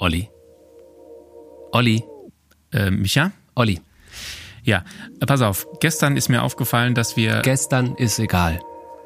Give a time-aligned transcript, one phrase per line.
[0.00, 0.30] Olli.
[1.72, 2.02] Olli.
[2.72, 3.32] Äh, Micha?
[3.54, 3.80] Olli.
[4.64, 4.84] Ja,
[5.20, 5.66] äh, pass auf.
[5.80, 7.42] Gestern ist mir aufgefallen, dass wir.
[7.42, 8.60] Gestern ist egal.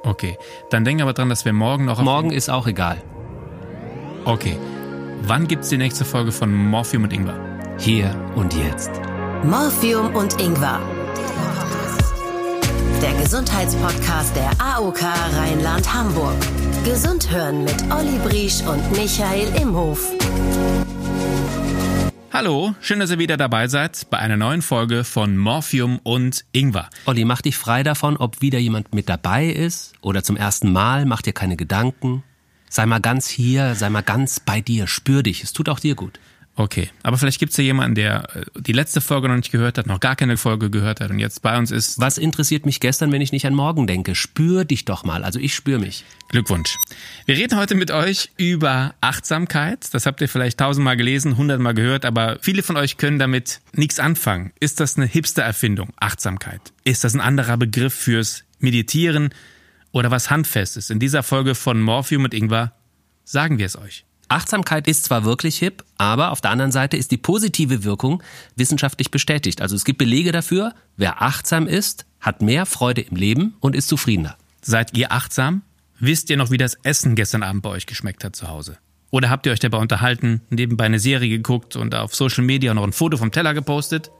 [0.04, 0.38] Okay.
[0.70, 2.00] Dann denk aber dran, dass wir morgen noch.
[2.00, 3.02] Morgen ist auch egal.
[4.24, 4.56] Okay.
[5.22, 7.38] Wann gibt's die nächste Folge von Morphium und Ingwer?
[7.78, 8.90] Hier und jetzt.
[9.42, 10.80] Morphium und Ingwer.
[13.02, 16.36] Der Gesundheitspodcast der AOK Rheinland-Hamburg.
[16.84, 20.10] Gesund hören mit Olli Briesch und Michael Imhof.
[22.34, 26.90] Hallo, schön, dass ihr wieder dabei seid bei einer neuen Folge von Morphium und Ingwer.
[27.06, 31.06] Olli, mach dich frei davon, ob wieder jemand mit dabei ist oder zum ersten Mal.
[31.06, 32.24] Mach dir keine Gedanken.
[32.68, 34.88] Sei mal ganz hier, sei mal ganz bei dir.
[34.88, 35.44] Spür dich.
[35.44, 36.18] Es tut auch dir gut.
[36.56, 39.88] Okay, aber vielleicht gibt's ja jemanden, der äh, die letzte Folge noch nicht gehört hat,
[39.88, 41.98] noch gar keine Folge gehört hat und jetzt bei uns ist.
[41.98, 44.14] Was interessiert mich gestern, wenn ich nicht an morgen denke?
[44.14, 45.24] Spür dich doch mal.
[45.24, 46.04] Also ich spür mich.
[46.28, 46.76] Glückwunsch.
[47.26, 49.92] Wir reden heute mit euch über Achtsamkeit.
[49.92, 53.98] Das habt ihr vielleicht tausendmal gelesen, hundertmal gehört, aber viele von euch können damit nichts
[53.98, 54.52] anfangen.
[54.60, 56.72] Ist das eine Hipster-Erfindung, Achtsamkeit?
[56.84, 59.30] Ist das ein anderer Begriff fürs Meditieren
[59.90, 60.90] oder was Handfestes?
[60.90, 62.72] In dieser Folge von Morphium und Ingwer
[63.24, 64.04] sagen wir es euch.
[64.28, 68.22] Achtsamkeit ist zwar wirklich hip, aber auf der anderen Seite ist die positive Wirkung
[68.56, 69.60] wissenschaftlich bestätigt.
[69.60, 73.88] Also es gibt Belege dafür, wer achtsam ist, hat mehr Freude im Leben und ist
[73.88, 74.36] zufriedener.
[74.62, 75.62] Seid ihr achtsam?
[76.00, 78.78] Wisst ihr noch, wie das Essen gestern Abend bei euch geschmeckt hat zu Hause?
[79.10, 82.82] Oder habt ihr euch dabei unterhalten, nebenbei eine Serie geguckt und auf Social Media noch
[82.82, 84.10] ein Foto vom Teller gepostet?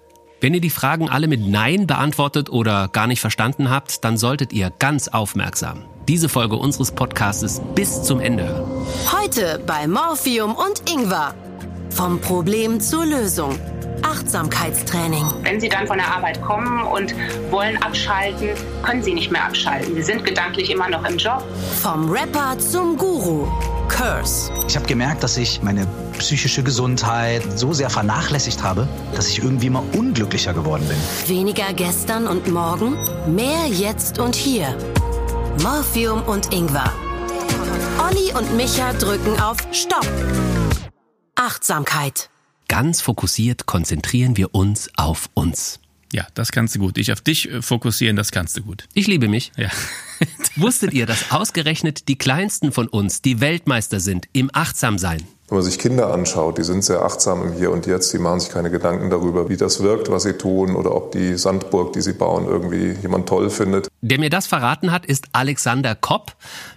[0.45, 4.53] Wenn ihr die Fragen alle mit Nein beantwortet oder gar nicht verstanden habt, dann solltet
[4.53, 8.87] ihr ganz aufmerksam diese Folge unseres Podcastes bis zum Ende hören.
[9.11, 11.35] Heute bei Morphium und Ingwer.
[11.89, 13.59] Vom Problem zur Lösung.
[14.03, 15.25] Achtsamkeitstraining.
[15.45, 17.15] Wenn Sie dann von der Arbeit kommen und
[17.51, 18.51] wollen abschalten,
[18.83, 19.95] können Sie nicht mehr abschalten.
[19.95, 21.43] Sie sind gedanklich immer noch im Job.
[21.81, 23.49] Vom Rapper zum Guru.
[23.89, 24.53] Curse.
[24.69, 25.87] Ich habe gemerkt, dass ich meine
[26.19, 30.97] psychische Gesundheit so sehr vernachlässigt habe, dass ich irgendwie immer unglücklicher geworden bin.
[31.27, 32.97] Weniger gestern und morgen,
[33.27, 34.77] mehr jetzt und hier.
[35.63, 36.93] Morphium und Ingwer.
[37.99, 40.07] Olli und Micha drücken auf Stopp.
[41.37, 42.31] Achtsamkeit.
[42.69, 45.81] Ganz fokussiert konzentrieren wir uns auf uns.
[46.15, 46.97] Ja, das kannst du gut.
[46.97, 48.85] Ich auf dich äh, fokussieren, das kannst du gut.
[48.95, 49.51] Ich liebe mich.
[49.57, 49.69] Ja.
[50.57, 55.25] Wusstet ihr, dass ausgerechnet die Kleinsten von uns die Weltmeister sind im Achtsamsein?
[55.49, 58.39] Wenn man sich Kinder anschaut, die sind sehr achtsam im Hier und Jetzt, die machen
[58.39, 62.01] sich keine Gedanken darüber, wie das wirkt, was sie tun oder ob die Sandburg, die
[62.01, 63.89] sie bauen, irgendwie jemand toll findet.
[64.01, 66.37] Der mir das verraten hat, ist Alexander Kopp.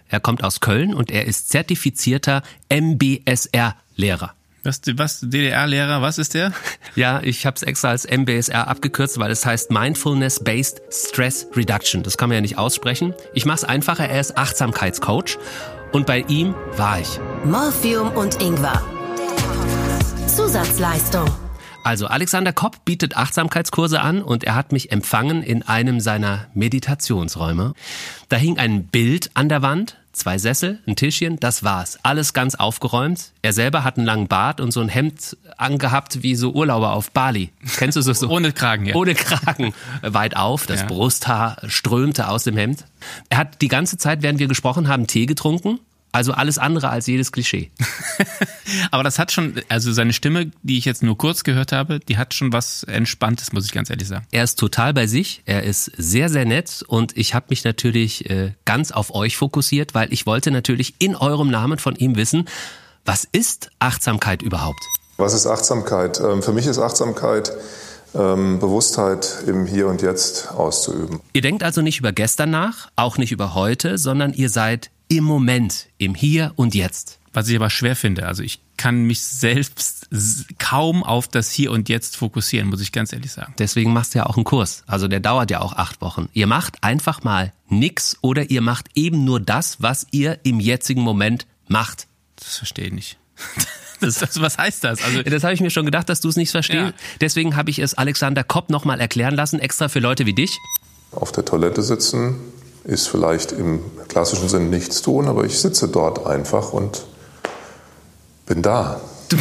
[0.10, 4.34] Er kommt aus Köln und er ist zertifizierter MBSR-Lehrer.
[4.68, 6.52] Was, was DDR-Lehrer, was ist der?
[6.96, 12.04] Ja, ich habe es extra als MBSR abgekürzt, weil es heißt Mindfulness-Based Stress Reduction.
[12.04, 13.14] Das kann man ja nicht aussprechen.
[13.34, 15.38] Ich mache es einfacher, er ist Achtsamkeitscoach
[15.94, 17.08] und bei ihm war ich.
[17.46, 18.84] Morphium und Ingwer.
[20.28, 21.30] Zusatzleistung.
[21.86, 27.74] Also Alexander Kopp bietet Achtsamkeitskurse an und er hat mich empfangen in einem seiner Meditationsräume.
[28.28, 31.98] Da hing ein Bild an der Wand, zwei Sessel, ein Tischchen, das war's.
[32.04, 33.32] Alles ganz aufgeräumt.
[33.42, 37.12] Er selber hat einen langen Bart und so ein Hemd angehabt wie so Urlauber auf
[37.12, 37.52] Bali.
[37.78, 38.14] Kennst du so?
[38.14, 38.96] so Ohne Kragen, ja.
[38.96, 39.74] Ohne Kragen.
[40.02, 40.86] Weit auf, das Ja.
[40.88, 42.86] Brusthaar strömte aus dem Hemd.
[43.30, 45.80] Er hat die ganze Zeit, während wir gesprochen haben, Tee getrunken.
[46.12, 47.70] Also alles andere als jedes Klischee.
[48.92, 52.18] Aber das hat schon, also seine Stimme, die ich jetzt nur kurz gehört habe, die
[52.18, 54.26] hat schon was Entspanntes, muss ich ganz ehrlich sagen.
[54.32, 58.30] Er ist total bei sich, er ist sehr, sehr nett und ich habe mich natürlich
[58.30, 62.46] äh, ganz auf euch fokussiert, weil ich wollte natürlich in eurem Namen von ihm wissen,
[63.06, 64.84] was ist Achtsamkeit überhaupt?
[65.18, 66.20] Was ist Achtsamkeit?
[66.20, 67.52] Ähm, Für mich ist Achtsamkeit
[68.14, 71.22] ähm, Bewusstheit im Hier und Jetzt auszuüben.
[71.34, 75.24] Ihr denkt also nicht über gestern nach, auch nicht über heute, sondern ihr seid im
[75.24, 77.20] Moment, im Hier und Jetzt.
[77.34, 78.26] Was ich aber schwer finde.
[78.26, 80.08] Also ich kann mich selbst
[80.60, 83.54] kaum auf das Hier und Jetzt fokussieren, muss ich ganz ehrlich sagen.
[83.58, 84.84] Deswegen machst du ja auch einen Kurs.
[84.88, 86.30] Also der dauert ja auch acht Wochen.
[86.34, 91.02] Ihr macht einfach mal nix oder ihr macht eben nur das, was ihr im jetzigen
[91.02, 92.08] Moment macht.
[92.38, 93.18] Das verstehe ich nicht.
[94.00, 95.02] Das, das, was heißt das?
[95.02, 96.94] Also Das habe ich mir schon gedacht, dass du es nicht verstehst.
[96.94, 96.94] Ja.
[97.20, 100.60] Deswegen habe ich es Alexander Kopp nochmal erklären lassen, extra für Leute wie dich.
[101.12, 102.36] Auf der Toilette sitzen
[102.88, 107.06] ist vielleicht im klassischen Sinn nichts tun, aber ich sitze dort einfach und
[108.46, 109.02] bin da.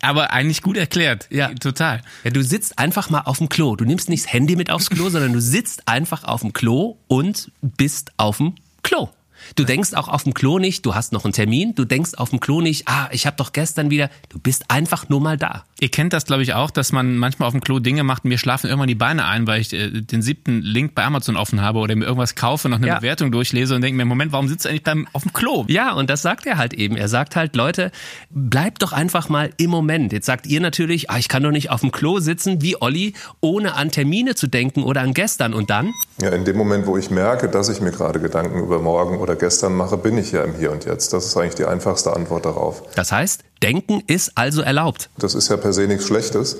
[0.00, 1.26] aber eigentlich gut erklärt.
[1.30, 1.48] Ja.
[1.54, 2.02] total.
[2.22, 3.74] Ja, du sitzt einfach mal auf dem Klo.
[3.74, 6.96] Du nimmst nicht das Handy mit aufs Klo, sondern du sitzt einfach auf dem Klo
[7.08, 8.54] und bist auf dem
[8.84, 9.08] Klo.
[9.56, 12.30] Du denkst auch auf dem Klo nicht, du hast noch einen Termin, du denkst auf
[12.30, 15.64] dem Klo nicht, ah, ich habe doch gestern wieder, du bist einfach nur mal da.
[15.80, 18.28] Ihr kennt das, glaube ich, auch, dass man manchmal auf dem Klo Dinge macht und
[18.30, 21.60] mir schlafen irgendwann die Beine ein, weil ich äh, den siebten Link bei Amazon offen
[21.60, 22.96] habe oder mir irgendwas kaufe, noch eine Ja.
[22.98, 25.64] Bewertung durchlese und denke mir, Moment, warum sitzt du eigentlich beim, auf dem Klo?
[25.68, 26.96] Ja, und das sagt er halt eben.
[26.96, 27.90] Er sagt halt, Leute,
[28.30, 30.12] bleibt doch einfach mal im Moment.
[30.12, 33.14] Jetzt sagt ihr natürlich, ah, ich kann doch nicht auf dem Klo sitzen wie Olli,
[33.40, 35.54] ohne an Termine zu denken oder an gestern.
[35.54, 35.92] Und dann?
[36.20, 39.36] Ja, in dem Moment, wo ich merke, dass ich mir gerade Gedanken über morgen oder
[39.38, 41.12] gestern mache, bin ich ja im Hier und Jetzt.
[41.12, 42.82] Das ist eigentlich die einfachste Antwort darauf.
[42.94, 45.10] Das heißt, denken ist also erlaubt.
[45.18, 46.56] Das ist ja per se nichts Schlechtes,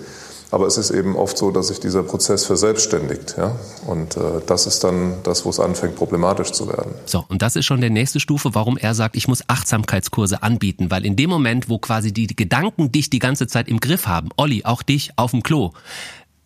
[0.50, 3.36] aber es ist eben oft so, dass sich dieser Prozess verselbstständigt.
[3.36, 3.56] Ja?
[3.86, 6.94] Und äh, das ist dann das, wo es anfängt, problematisch zu werden.
[7.04, 10.90] So, und das ist schon der nächste Stufe, warum er sagt, ich muss Achtsamkeitskurse anbieten,
[10.90, 14.30] weil in dem Moment, wo quasi die Gedanken dich die ganze Zeit im Griff haben,
[14.36, 15.72] Olli, auch dich auf dem Klo,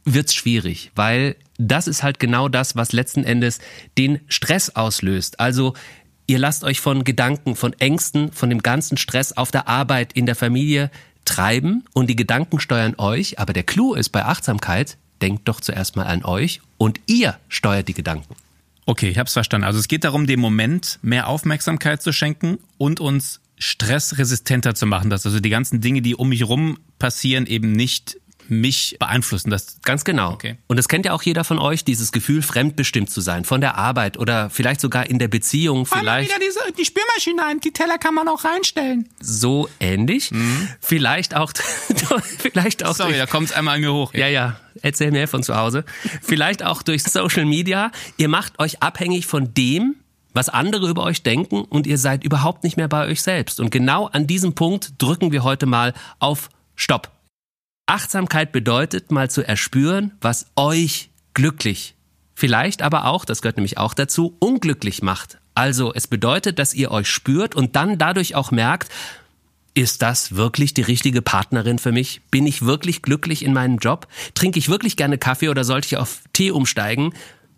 [0.05, 3.61] wird's schwierig, weil das ist halt genau das, was letzten Endes
[3.97, 5.39] den Stress auslöst.
[5.39, 5.75] Also
[6.33, 10.25] ihr lasst euch von Gedanken, von Ängsten, von dem ganzen Stress auf der Arbeit, in
[10.25, 10.91] der Familie
[11.27, 15.95] treiben und die Gedanken steuern euch, aber der Clou ist bei Achtsamkeit, denkt doch zuerst
[15.95, 18.35] mal an euch und ihr steuert die Gedanken.
[18.87, 19.67] Okay, ich hab's verstanden.
[19.67, 25.11] Also es geht darum, dem Moment mehr Aufmerksamkeit zu schenken und uns stressresistenter zu machen,
[25.11, 28.17] dass also die ganzen Dinge, die um mich rum passieren, eben nicht
[28.49, 29.51] mich beeinflussen.
[29.51, 30.33] Das Ganz genau.
[30.33, 30.57] Okay.
[30.67, 33.77] Und das kennt ja auch jeder von euch, dieses Gefühl, fremdbestimmt zu sein, von der
[33.77, 38.15] Arbeit oder vielleicht sogar in der Beziehung, vielleicht diese, die Spülmaschine ein, die Teller kann
[38.15, 39.09] man auch reinstellen.
[39.21, 40.31] so ähnlich,
[40.81, 41.53] vielleicht auch,
[42.39, 42.97] vielleicht auch Mhm.
[42.97, 44.13] Sorry, durch, da kommt's einmal an mir hoch.
[44.15, 45.85] ja, ja, erzähl mir von zu Hause,
[46.21, 47.91] vielleicht auch durch Social Media.
[48.17, 49.97] Ihr macht euch abhängig von dem,
[50.35, 53.61] was andere über euch denken und ihr seid überhaupt nicht mehr bei euch selbst.
[53.61, 57.11] Und genau an diesem Punkt drücken wir heute mal auf Stopp.
[57.87, 61.95] Achtsamkeit bedeutet mal zu erspüren, was euch glücklich,
[62.35, 65.39] vielleicht aber auch, das gehört nämlich auch dazu, unglücklich macht.
[65.55, 68.91] Also es bedeutet, dass ihr euch spürt und dann dadurch auch merkt,
[69.75, 72.21] ist das wirklich die richtige Partnerin für mich?
[72.31, 74.07] Bin ich wirklich glücklich in meinem Job?
[74.35, 77.15] Trinke ich wirklich gerne Kaffee oder sollte ich auf Tee umsteigen?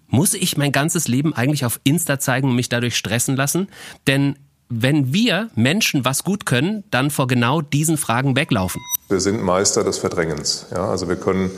[0.06, 3.68] Muss ich mein ganzes Leben eigentlich auf Insta zeigen und mich dadurch stressen lassen?
[4.06, 4.36] Denn
[4.82, 8.80] wenn wir Menschen was gut können, dann vor genau diesen Fragen weglaufen.
[9.08, 10.66] Wir sind Meister des Verdrängens.
[10.72, 10.88] Ja?
[10.88, 11.50] Also wir können,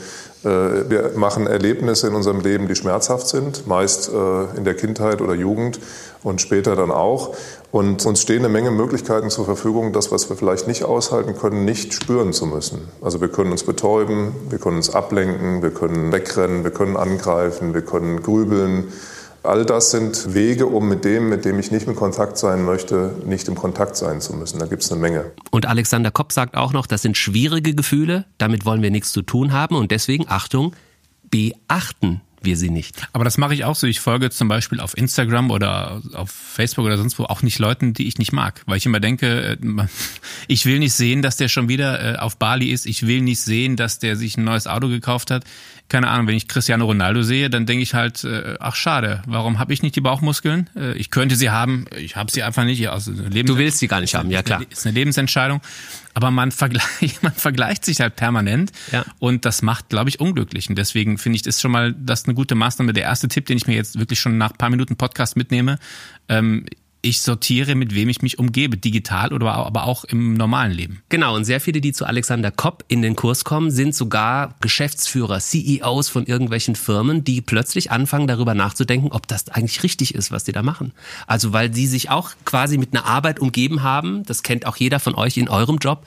[0.43, 5.21] äh, wir machen Erlebnisse in unserem Leben, die schmerzhaft sind, meist äh, in der Kindheit
[5.21, 5.79] oder Jugend
[6.23, 7.35] und später dann auch.
[7.71, 11.63] Und uns stehen eine Menge Möglichkeiten zur Verfügung, das, was wir vielleicht nicht aushalten können,
[11.63, 12.89] nicht spüren zu müssen.
[13.01, 17.73] Also wir können uns betäuben, wir können uns ablenken, wir können wegrennen, wir können angreifen,
[17.73, 18.91] wir können grübeln.
[19.47, 23.15] All das sind Wege, um mit dem, mit dem ich nicht in Kontakt sein möchte,
[23.25, 24.59] nicht im Kontakt sein zu müssen.
[24.59, 25.31] Da gibt es eine Menge.
[25.51, 29.21] Und Alexander Kopp sagt auch noch, das sind schwierige Gefühle, damit wollen wir nichts zu
[29.21, 30.75] tun haben und deswegen, Achtung,
[31.31, 33.07] beachten wir sie nicht.
[33.13, 33.87] Aber das mache ich auch so.
[33.87, 37.93] Ich folge zum Beispiel auf Instagram oder auf Facebook oder sonst wo auch nicht Leuten,
[37.93, 38.63] die ich nicht mag.
[38.65, 39.57] Weil ich immer denke, äh,
[40.47, 42.85] ich will nicht sehen, dass der schon wieder äh, auf Bali ist.
[42.85, 45.45] Ich will nicht sehen, dass der sich ein neues Auto gekauft hat.
[45.89, 49.57] Keine Ahnung, wenn ich Cristiano Ronaldo sehe, dann denke ich halt, äh, ach schade, warum
[49.57, 50.69] habe ich nicht die Bauchmuskeln?
[50.75, 52.89] Äh, Ich könnte sie haben, ich habe sie einfach nicht.
[52.89, 54.61] Also Lebens Du willst sie gar nicht haben, ja klar.
[54.69, 55.61] Ist eine Lebensentscheidung.
[56.13, 58.71] Aber man vergleicht, man vergleicht sich halt permanent.
[58.91, 59.05] Ja.
[59.19, 60.69] Und das macht, glaube ich, unglücklich.
[60.69, 62.91] Und deswegen finde ich, das schon mal das eine gute Maßnahme.
[62.91, 65.79] Der erste Tipp, den ich mir jetzt wirklich schon nach ein paar Minuten Podcast mitnehme,
[66.27, 66.65] ähm,
[67.01, 71.01] ich sortiere, mit wem ich mich umgebe, digital oder aber auch im normalen Leben.
[71.09, 75.39] Genau, und sehr viele, die zu Alexander Kopp in den Kurs kommen, sind sogar Geschäftsführer,
[75.39, 80.43] CEOs von irgendwelchen Firmen, die plötzlich anfangen darüber nachzudenken, ob das eigentlich richtig ist, was
[80.43, 80.93] die da machen.
[81.27, 84.99] Also weil die sich auch quasi mit einer Arbeit umgeben haben, das kennt auch jeder
[84.99, 86.05] von euch in eurem Job.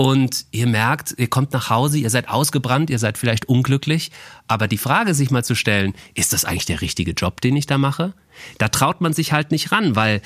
[0.00, 4.10] Und ihr merkt, ihr kommt nach Hause, ihr seid ausgebrannt, ihr seid vielleicht unglücklich.
[4.48, 7.66] Aber die Frage sich mal zu stellen, ist das eigentlich der richtige Job, den ich
[7.66, 8.14] da mache?
[8.56, 10.22] Da traut man sich halt nicht ran, weil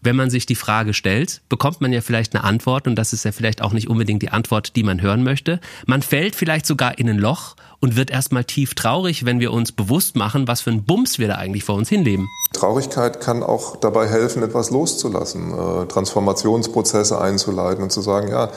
[0.00, 3.26] wenn man sich die Frage stellt, bekommt man ja vielleicht eine Antwort und das ist
[3.26, 5.60] ja vielleicht auch nicht unbedingt die Antwort, die man hören möchte.
[5.84, 9.72] Man fällt vielleicht sogar in ein Loch und wird erstmal tief traurig, wenn wir uns
[9.72, 12.26] bewusst machen, was für ein Bums wir da eigentlich vor uns hinleben.
[12.54, 18.50] Traurigkeit kann auch dabei helfen, etwas loszulassen, äh, Transformationsprozesse einzuleiten und zu sagen, ja,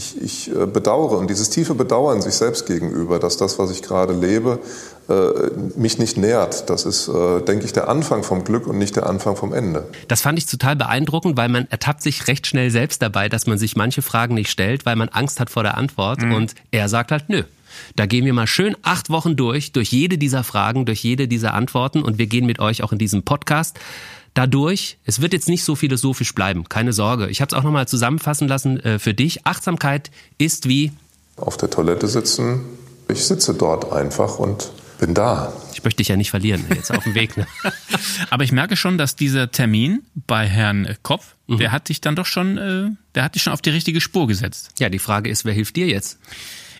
[0.00, 3.82] ich, ich äh, bedauere und dieses tiefe Bedauern sich selbst gegenüber, dass das, was ich
[3.82, 4.58] gerade lebe,
[5.08, 6.70] äh, mich nicht nährt.
[6.70, 9.86] Das ist, äh, denke ich, der Anfang vom Glück und nicht der Anfang vom Ende.
[10.08, 13.58] Das fand ich total beeindruckend, weil man ertappt sich recht schnell selbst dabei, dass man
[13.58, 16.22] sich manche Fragen nicht stellt, weil man Angst hat vor der Antwort.
[16.22, 17.42] Und er sagt halt, nö.
[17.94, 21.54] Da gehen wir mal schön acht Wochen durch, durch jede dieser Fragen, durch jede dieser
[21.54, 23.78] Antworten und wir gehen mit euch auch in diesem Podcast
[24.34, 24.98] dadurch.
[25.04, 27.28] Es wird jetzt nicht so philosophisch bleiben, keine Sorge.
[27.28, 29.46] Ich habe es auch nochmal zusammenfassen lassen äh, für dich.
[29.46, 30.92] Achtsamkeit ist wie
[31.36, 32.60] Auf der Toilette sitzen,
[33.08, 35.52] ich sitze dort einfach und Bin da.
[35.72, 37.36] Ich möchte dich ja nicht verlieren, jetzt auf dem Weg.
[37.38, 37.46] Ne?
[38.30, 41.56] Aber ich merke schon, dass dieser Termin bei Herrn Kopf, mhm.
[41.56, 44.26] der hat dich dann doch schon, äh, der hat dich schon auf die richtige Spur
[44.26, 44.72] gesetzt.
[44.78, 46.18] Ja, die Frage ist, wer hilft dir jetzt?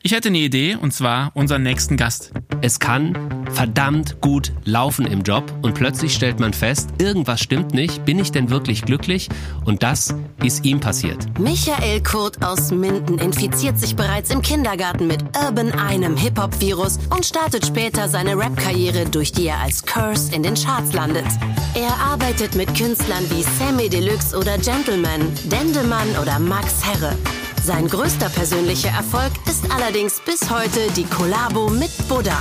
[0.02, 2.32] Ich hätte eine Idee und zwar unseren nächsten Gast.
[2.62, 8.06] Es kann verdammt gut laufen im Job und plötzlich stellt man fest, irgendwas stimmt nicht,
[8.06, 9.28] bin ich denn wirklich glücklich?
[9.66, 11.38] Und das ist ihm passiert.
[11.38, 17.66] Michael Kurt aus Minden infiziert sich bereits im Kindergarten mit Urban einem Hip-Hop-Virus und startet
[17.66, 21.26] später seine Rap-Karriere, durch die er als Curse in den Charts landet.
[21.74, 25.20] Er arbeitet mit Künstlern wie Sammy Deluxe oder Gentleman,
[25.52, 27.14] Dendemann oder Max Herre.
[27.62, 32.38] Sein größter persönlicher Erfolg ist allerdings bis heute die Kollabo mit Buddha.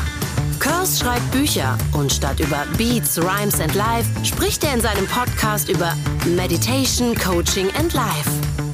[0.59, 5.67] Curse schreibt Bücher und statt über Beats, Rhymes and Life spricht er in seinem Podcast
[5.67, 5.93] über
[6.35, 8.29] Meditation, Coaching and Life.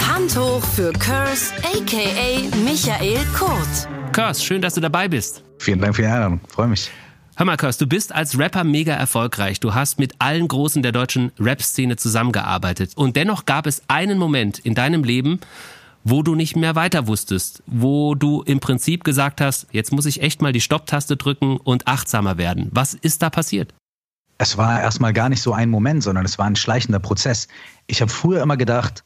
[0.07, 4.13] Hand hoch für Curse, aka Michael Kurt.
[4.13, 5.43] Curse, schön, dass du dabei bist.
[5.57, 6.91] Vielen Dank für die Einladung, freue mich.
[7.37, 9.59] Hör mal, Curse, du bist als Rapper mega erfolgreich.
[9.59, 12.91] Du hast mit allen Großen der deutschen Rap-Szene zusammengearbeitet.
[12.95, 15.41] Und dennoch gab es einen Moment in deinem Leben,
[16.05, 20.21] wo du nicht mehr weiter wusstest, wo du im Prinzip gesagt hast, jetzt muss ich
[20.21, 22.69] echt mal die Stopptaste drücken und achtsamer werden.
[22.71, 23.73] Was ist da passiert?
[24.37, 27.47] Es war erstmal gar nicht so ein Moment, sondern es war ein schleichender Prozess.
[27.87, 29.03] Ich habe früher immer gedacht,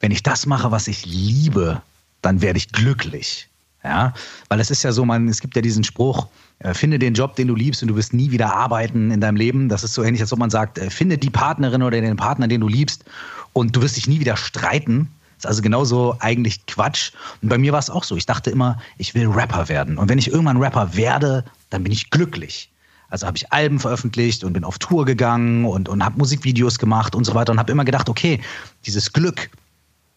[0.00, 1.82] wenn ich das mache, was ich liebe,
[2.22, 3.48] dann werde ich glücklich.
[3.84, 4.12] Ja,
[4.48, 6.26] weil es ist ja so, man, es gibt ja diesen Spruch,
[6.58, 9.36] äh, finde den Job, den du liebst und du wirst nie wieder arbeiten in deinem
[9.36, 9.68] Leben.
[9.68, 12.46] Das ist so ähnlich, als ob man sagt, äh, finde die Partnerin oder den Partner,
[12.46, 13.04] den du liebst
[13.54, 15.08] und du wirst dich nie wieder streiten.
[15.40, 17.12] Ist also genauso eigentlich Quatsch.
[17.40, 18.14] Und bei mir war es auch so.
[18.14, 19.96] Ich dachte immer, ich will Rapper werden.
[19.96, 22.70] Und wenn ich irgendwann Rapper werde, dann bin ich glücklich.
[23.08, 27.14] Also habe ich Alben veröffentlicht und bin auf Tour gegangen und, und habe Musikvideos gemacht
[27.14, 28.38] und so weiter und habe immer gedacht, okay,
[28.84, 29.48] dieses Glück,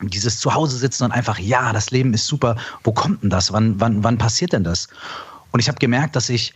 [0.02, 2.58] dieses Zuhause sitzen und einfach, ja, das Leben ist super.
[2.84, 3.54] Wo kommt denn das?
[3.54, 4.90] Wann, wann, wann passiert denn das?
[5.52, 6.54] Und ich habe gemerkt, dass ich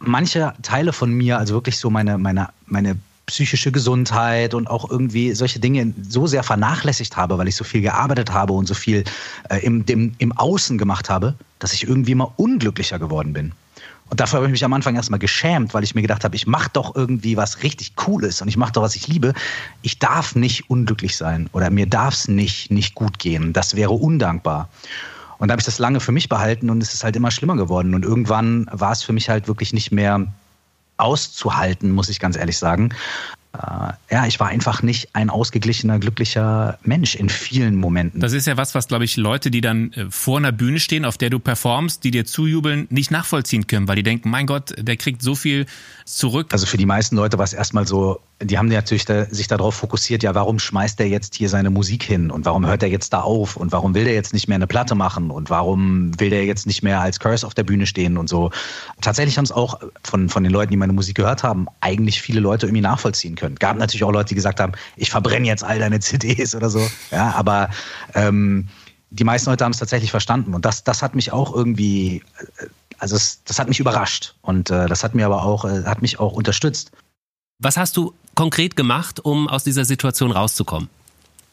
[0.00, 5.34] manche Teile von mir, also wirklich so meine, meine, meine psychische Gesundheit und auch irgendwie
[5.34, 9.04] solche Dinge so sehr vernachlässigt habe, weil ich so viel gearbeitet habe und so viel
[9.50, 13.52] äh, im, dem, im Außen gemacht habe, dass ich irgendwie immer unglücklicher geworden bin.
[14.08, 16.46] Und dafür habe ich mich am Anfang erstmal geschämt, weil ich mir gedacht habe, ich
[16.46, 19.34] mache doch irgendwie was richtig Cooles und ich mache doch, was ich liebe.
[19.82, 23.52] Ich darf nicht unglücklich sein oder mir darf es nicht, nicht gut gehen.
[23.52, 24.68] Das wäre undankbar.
[25.38, 27.56] Und da habe ich das lange für mich behalten und es ist halt immer schlimmer
[27.56, 27.94] geworden.
[27.94, 30.28] Und irgendwann war es für mich halt wirklich nicht mehr
[30.96, 32.90] auszuhalten, muss ich ganz ehrlich sagen.
[33.56, 38.20] Äh, ja, ich war einfach nicht ein ausgeglichener, glücklicher Mensch in vielen Momenten.
[38.20, 41.04] Das ist ja was, was, glaube ich, Leute, die dann äh, vor einer Bühne stehen,
[41.04, 44.74] auf der du performst, die dir zujubeln, nicht nachvollziehen können, weil die denken, mein Gott,
[44.78, 45.66] der kriegt so viel
[46.04, 46.48] zurück.
[46.52, 49.74] Also für die meisten Leute war es erstmal so, die haben natürlich da, sich darauf
[49.74, 53.12] fokussiert, ja, warum schmeißt er jetzt hier seine Musik hin und warum hört er jetzt
[53.14, 56.28] da auf und warum will der jetzt nicht mehr eine Platte machen und warum will
[56.28, 58.50] der jetzt nicht mehr als Curse auf der Bühne stehen und so.
[59.00, 62.40] Tatsächlich haben es auch von, von den Leuten, die meine Musik gehört haben, eigentlich viele
[62.40, 63.56] Leute irgendwie nachvollziehen können.
[63.56, 66.86] Gab natürlich auch Leute, die gesagt haben, ich verbrenne jetzt all deine CDs oder so.
[67.10, 67.70] Ja, aber
[68.14, 68.68] ähm,
[69.08, 72.22] die meisten Leute haben es tatsächlich verstanden und das, das hat mich auch irgendwie,
[72.58, 72.66] äh,
[72.98, 76.02] also es, das hat mich überrascht und äh, das hat mir aber auch, äh, hat
[76.02, 76.90] mich auch unterstützt.
[77.58, 80.88] Was hast du konkret gemacht, um aus dieser Situation rauszukommen?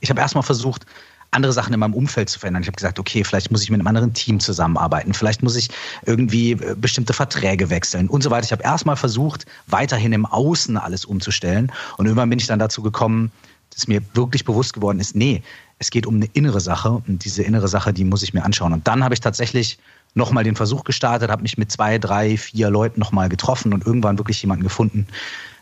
[0.01, 0.85] Ich habe erstmal versucht,
[1.31, 2.61] andere Sachen in meinem Umfeld zu verändern.
[2.61, 5.69] Ich habe gesagt, okay, vielleicht muss ich mit einem anderen Team zusammenarbeiten, vielleicht muss ich
[6.05, 8.45] irgendwie äh, bestimmte Verträge wechseln und so weiter.
[8.45, 11.71] Ich habe erstmal versucht, weiterhin im Außen alles umzustellen.
[11.97, 13.31] Und irgendwann bin ich dann dazu gekommen,
[13.71, 15.41] dass mir wirklich bewusst geworden ist, nee,
[15.79, 18.73] es geht um eine innere Sache und diese innere Sache, die muss ich mir anschauen.
[18.73, 19.79] Und dann habe ich tatsächlich
[20.15, 24.17] nochmal den Versuch gestartet, habe mich mit zwei, drei, vier Leuten nochmal getroffen und irgendwann
[24.17, 25.07] wirklich jemanden gefunden,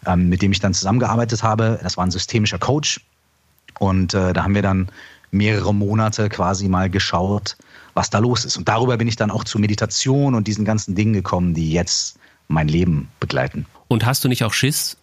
[0.05, 1.79] ähm, mit dem ich dann zusammengearbeitet habe.
[1.81, 3.01] Das war ein systemischer Coach.
[3.79, 4.89] Und äh, da haben wir dann
[5.31, 7.55] mehrere Monate quasi mal geschaut,
[7.93, 8.58] was da los ist.
[8.58, 12.20] Und darüber bin ich dann auch zu Meditation und diesen ganzen Dingen gekommen, die jetzt
[12.48, 13.65] mein Leben begleiten.
[13.88, 14.98] Und hast du nicht auch Schiss,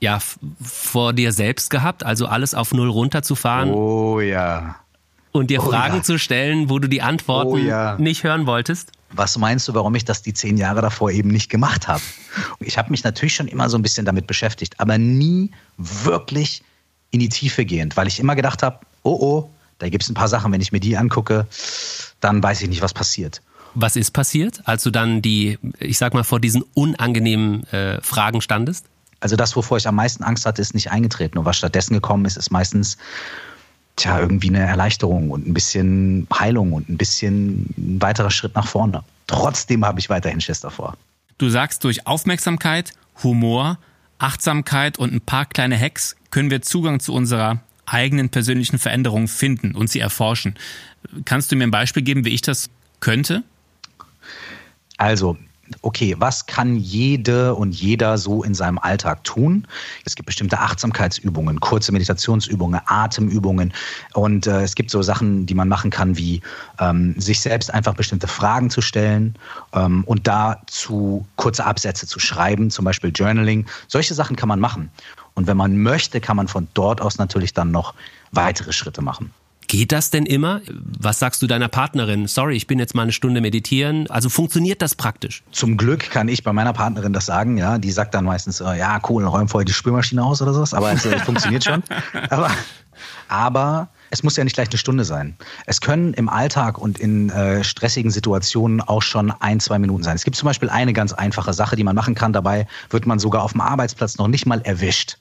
[0.00, 0.20] ja,
[0.60, 3.70] vor dir selbst gehabt, also alles auf Null runterzufahren?
[3.70, 4.76] Oh ja.
[5.38, 6.02] Und dir oh, Fragen ja.
[6.02, 7.96] zu stellen, wo du die Antworten oh, ja.
[7.98, 8.92] nicht hören wolltest?
[9.10, 12.02] Was meinst du, warum ich das die zehn Jahre davor eben nicht gemacht habe?
[12.60, 16.62] Ich habe mich natürlich schon immer so ein bisschen damit beschäftigt, aber nie wirklich
[17.10, 20.14] in die Tiefe gehend, weil ich immer gedacht habe, oh oh, da gibt es ein
[20.14, 21.46] paar Sachen, wenn ich mir die angucke,
[22.20, 23.40] dann weiß ich nicht, was passiert.
[23.74, 28.40] Was ist passiert, als du dann die, ich sag mal, vor diesen unangenehmen äh, Fragen
[28.40, 28.86] standest?
[29.20, 31.38] Also das, wovor ich am meisten Angst hatte, ist nicht eingetreten.
[31.38, 32.98] Und was stattdessen gekommen ist, ist meistens
[33.98, 38.66] tja, irgendwie eine Erleichterung und ein bisschen Heilung und ein bisschen ein weiterer Schritt nach
[38.66, 39.02] vorne.
[39.26, 40.96] Trotzdem habe ich weiterhin Schiss davor.
[41.36, 43.78] Du sagst, durch Aufmerksamkeit, Humor,
[44.18, 49.74] Achtsamkeit und ein paar kleine Hacks können wir Zugang zu unserer eigenen persönlichen Veränderung finden
[49.74, 50.56] und sie erforschen.
[51.24, 53.42] Kannst du mir ein Beispiel geben, wie ich das könnte?
[54.96, 55.38] Also,
[55.82, 59.66] okay, was kann jede und jeder so in seinem Alltag tun?
[60.04, 63.72] Es gibt bestimmte Achtsamkeitsübungen, kurze Meditationsübungen, Atemübungen
[64.14, 66.40] und äh, es gibt so Sachen, die man machen kann, wie
[66.80, 69.34] ähm, sich selbst einfach bestimmte Fragen zu stellen
[69.72, 73.66] ähm, und dazu kurze Absätze zu schreiben, zum Beispiel Journaling.
[73.88, 74.90] Solche Sachen kann man machen.
[75.34, 77.94] Und wenn man möchte, kann man von dort aus natürlich dann noch
[78.32, 79.32] weitere Schritte machen.
[79.68, 80.62] Geht das denn immer?
[80.98, 82.26] Was sagst du deiner Partnerin?
[82.26, 84.08] Sorry, ich bin jetzt mal eine Stunde meditieren.
[84.10, 85.42] Also funktioniert das praktisch?
[85.52, 87.58] Zum Glück kann ich bei meiner Partnerin das sagen.
[87.58, 90.72] Ja, die sagt dann meistens, äh, ja, cool, räum vorher die Spülmaschine aus oder sowas.
[90.72, 91.82] Aber es äh, funktioniert schon.
[92.30, 92.50] Aber,
[93.28, 95.36] aber es muss ja nicht gleich eine Stunde sein.
[95.66, 100.16] Es können im Alltag und in äh, stressigen Situationen auch schon ein, zwei Minuten sein.
[100.16, 102.32] Es gibt zum Beispiel eine ganz einfache Sache, die man machen kann.
[102.32, 105.18] Dabei wird man sogar auf dem Arbeitsplatz noch nicht mal erwischt.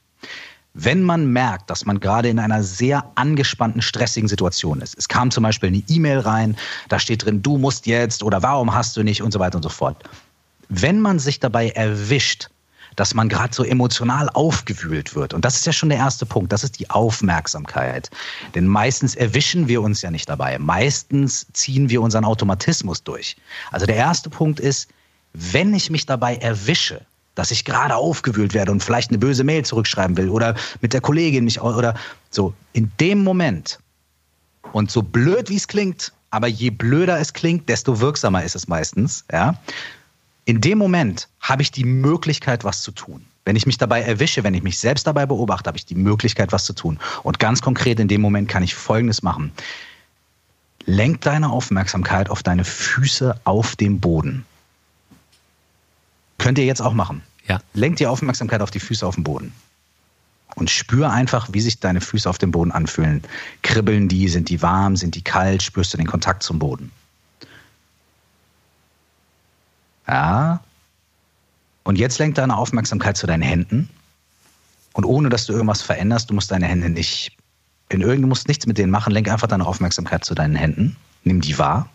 [0.79, 5.31] Wenn man merkt, dass man gerade in einer sehr angespannten, stressigen Situation ist, es kam
[5.31, 6.55] zum Beispiel eine E-Mail rein,
[6.87, 9.63] da steht drin, du musst jetzt oder warum hast du nicht und so weiter und
[9.63, 9.97] so fort.
[10.69, 12.49] Wenn man sich dabei erwischt,
[12.95, 15.33] dass man gerade so emotional aufgewühlt wird.
[15.33, 18.09] Und das ist ja schon der erste Punkt, das ist die Aufmerksamkeit.
[18.55, 20.57] Denn meistens erwischen wir uns ja nicht dabei.
[20.57, 23.37] Meistens ziehen wir unseren Automatismus durch.
[23.71, 24.89] Also der erste Punkt ist,
[25.33, 27.05] wenn ich mich dabei erwische,
[27.37, 31.01] dass ich gerade aufgewühlt werde und vielleicht eine böse Mail zurückschreiben will oder mit der
[31.01, 31.93] Kollegin mich oder
[32.31, 32.53] so.
[32.73, 33.79] In dem Moment
[34.71, 38.67] und so blöd wie es klingt, aber je blöder es klingt, desto wirksamer ist es
[38.67, 39.55] meistens, ja.
[40.45, 43.25] In dem Moment habe ich die Möglichkeit, was zu tun.
[43.43, 46.51] Wenn ich mich dabei erwische, wenn ich mich selbst dabei beobachte, habe ich die Möglichkeit,
[46.51, 46.99] was zu tun.
[47.23, 49.51] Und ganz konkret in dem Moment kann ich Folgendes machen.
[50.85, 54.45] Lenk deine Aufmerksamkeit auf deine Füße auf dem Boden.
[56.47, 57.23] Könnt ihr jetzt auch machen.
[57.49, 57.59] Ja.
[57.73, 59.51] Lenk die Aufmerksamkeit auf die Füße auf dem Boden.
[60.55, 63.21] Und spür einfach, wie sich deine Füße auf dem Boden anfühlen.
[63.63, 66.89] Kribbeln die, sind die warm, sind die kalt, spürst du den Kontakt zum Boden.
[70.07, 70.61] Ja.
[71.83, 73.89] Und jetzt lenk deine Aufmerksamkeit zu deinen Händen.
[74.93, 77.35] Und ohne dass du irgendwas veränderst, du musst deine Hände nicht,
[77.89, 80.95] in irgend, du musst nichts mit denen machen, lenk einfach deine Aufmerksamkeit zu deinen Händen.
[81.25, 81.89] Nimm die wahr.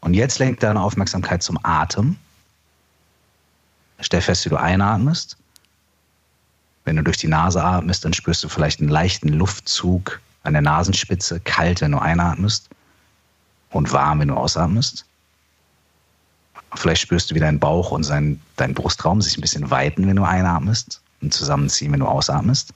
[0.00, 2.16] Und jetzt lenk deine Aufmerksamkeit zum Atem.
[4.04, 5.38] Stell fest, wie du einatmest.
[6.84, 10.60] Wenn du durch die Nase atmest, dann spürst du vielleicht einen leichten Luftzug an der
[10.60, 12.68] Nasenspitze, kalt, wenn du einatmest
[13.70, 15.06] und warm, wenn du ausatmest.
[16.74, 20.16] Vielleicht spürst du, wie dein Bauch und sein, dein Brustraum sich ein bisschen weiten, wenn
[20.16, 22.74] du einatmest und zusammenziehen, wenn du ausatmest.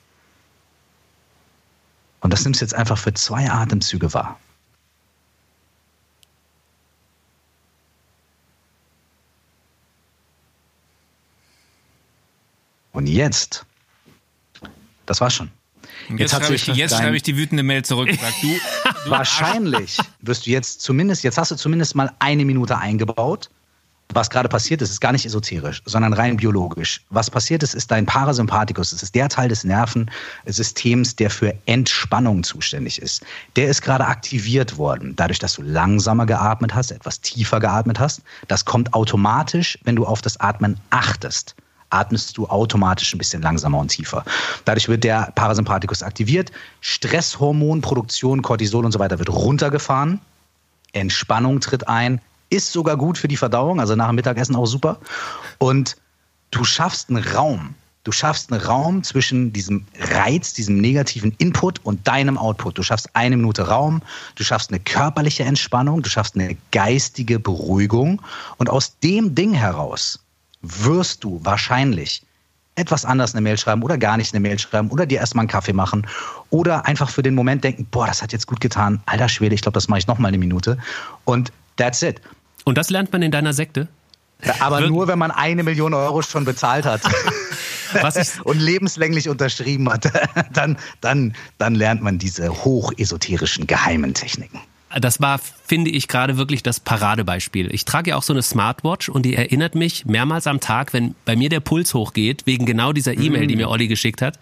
[2.20, 4.40] Und das nimmst du jetzt einfach für zwei Atemzüge wahr.
[12.98, 13.64] Und jetzt,
[15.06, 15.52] das war schon.
[16.08, 18.08] Jetzt, jetzt, schreibe, ich, jetzt schreibe ich die wütende Mail zurück.
[18.10, 18.48] Sag, du,
[19.04, 23.50] du wahrscheinlich wirst du jetzt zumindest, jetzt hast du zumindest mal eine Minute eingebaut.
[24.12, 27.02] Was gerade passiert ist, ist gar nicht esoterisch, sondern rein biologisch.
[27.10, 28.90] Was passiert ist, ist dein Parasympathikus.
[28.90, 33.24] Es ist der Teil des Nervensystems, der für Entspannung zuständig ist.
[33.54, 38.22] Der ist gerade aktiviert worden, dadurch, dass du langsamer geatmet hast, etwas tiefer geatmet hast.
[38.48, 41.54] Das kommt automatisch, wenn du auf das Atmen achtest
[41.90, 44.24] atmest du automatisch ein bisschen langsamer und tiefer.
[44.64, 50.20] Dadurch wird der Parasympathikus aktiviert, Stresshormonproduktion, Cortisol und so weiter wird runtergefahren,
[50.92, 52.20] Entspannung tritt ein,
[52.50, 54.98] ist sogar gut für die Verdauung, also nach dem Mittagessen auch super.
[55.58, 55.96] Und
[56.50, 57.74] du schaffst einen Raum.
[58.04, 62.78] Du schaffst einen Raum zwischen diesem Reiz, diesem negativen Input und deinem Output.
[62.78, 64.00] Du schaffst eine Minute Raum,
[64.36, 68.22] du schaffst eine körperliche Entspannung, du schaffst eine geistige Beruhigung.
[68.56, 70.20] Und aus dem Ding heraus
[70.62, 72.22] wirst du wahrscheinlich
[72.74, 75.48] etwas anders eine Mail schreiben oder gar nicht eine Mail schreiben oder dir erstmal einen
[75.48, 76.06] Kaffee machen
[76.50, 79.62] oder einfach für den Moment denken, boah, das hat jetzt gut getan, alter Schwede, ich
[79.62, 80.78] glaube, das mache ich noch mal eine Minute
[81.24, 82.20] und that's it.
[82.64, 83.88] Und das lernt man in deiner Sekte?
[84.60, 87.00] Aber nur, wenn man eine Million Euro schon bezahlt hat.
[88.44, 90.12] und lebenslänglich unterschrieben hat,
[90.52, 94.60] dann, dann, dann lernt man diese hochesoterischen geheimen Techniken
[95.00, 97.72] das war, finde ich, gerade wirklich das Paradebeispiel.
[97.74, 101.14] Ich trage ja auch so eine Smartwatch und die erinnert mich mehrmals am Tag, wenn
[101.24, 103.58] bei mir der Puls hochgeht, wegen genau dieser E-Mail, die mm.
[103.58, 104.38] mir Olli geschickt hat,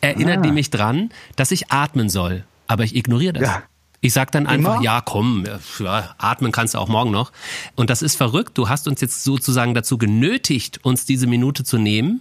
[0.00, 0.42] erinnert ah.
[0.42, 2.44] die mich dran, dass ich atmen soll.
[2.66, 3.42] Aber ich ignoriere das.
[3.42, 3.62] Ja.
[4.00, 4.84] Ich sag dann einfach, Immer?
[4.84, 5.44] ja, komm,
[5.80, 7.32] ja, atmen kannst du auch morgen noch.
[7.74, 8.58] Und das ist verrückt.
[8.58, 12.20] Du hast uns jetzt sozusagen dazu genötigt, uns diese Minute zu nehmen.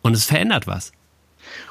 [0.00, 0.92] Und es verändert was.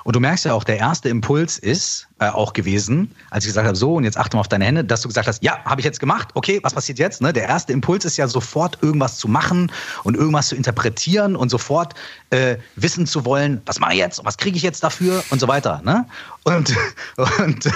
[0.04, 3.67] Und du merkst ja auch, der erste Impuls ist äh, auch gewesen, als ich gesagt
[3.67, 5.82] habe, so und jetzt achte mal auf deine Hände, dass du gesagt hast, ja, habe
[5.82, 7.22] ich jetzt gemacht, okay, was passiert jetzt?
[7.22, 7.34] Ne?
[7.34, 9.72] Der erste Impuls ist ja sofort irgendwas zu machen
[10.04, 11.94] und irgendwas zu interpretieren und sofort
[12.30, 15.39] äh, wissen zu wollen, was mache ich jetzt und was kriege ich jetzt dafür und
[15.39, 15.82] so weiter.
[15.84, 16.06] Ne?
[16.44, 16.76] Und,
[17.39, 17.70] und,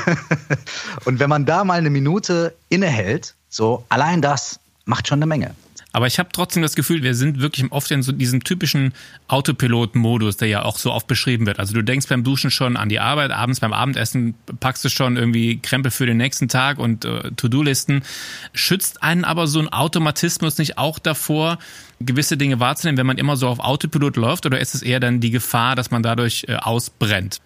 [1.05, 5.55] und wenn man da mal eine Minute innehält, so allein das macht schon eine Menge.
[5.95, 8.91] Aber ich habe trotzdem das Gefühl, wir sind wirklich oft in so diesem typischen
[9.29, 11.57] Autopilot-Modus, der ja auch so oft beschrieben wird.
[11.57, 15.15] Also du denkst beim Duschen schon an die Arbeit, abends beim Abendessen packst du schon
[15.15, 18.03] irgendwie Krempel für den nächsten Tag und äh, To-Do-Listen.
[18.51, 21.59] Schützt einen aber so ein Automatismus nicht auch davor,
[22.01, 24.45] gewisse Dinge wahrzunehmen, wenn man immer so auf Autopilot läuft?
[24.45, 27.39] Oder ist es eher dann die Gefahr, dass man dadurch äh, ausbrennt?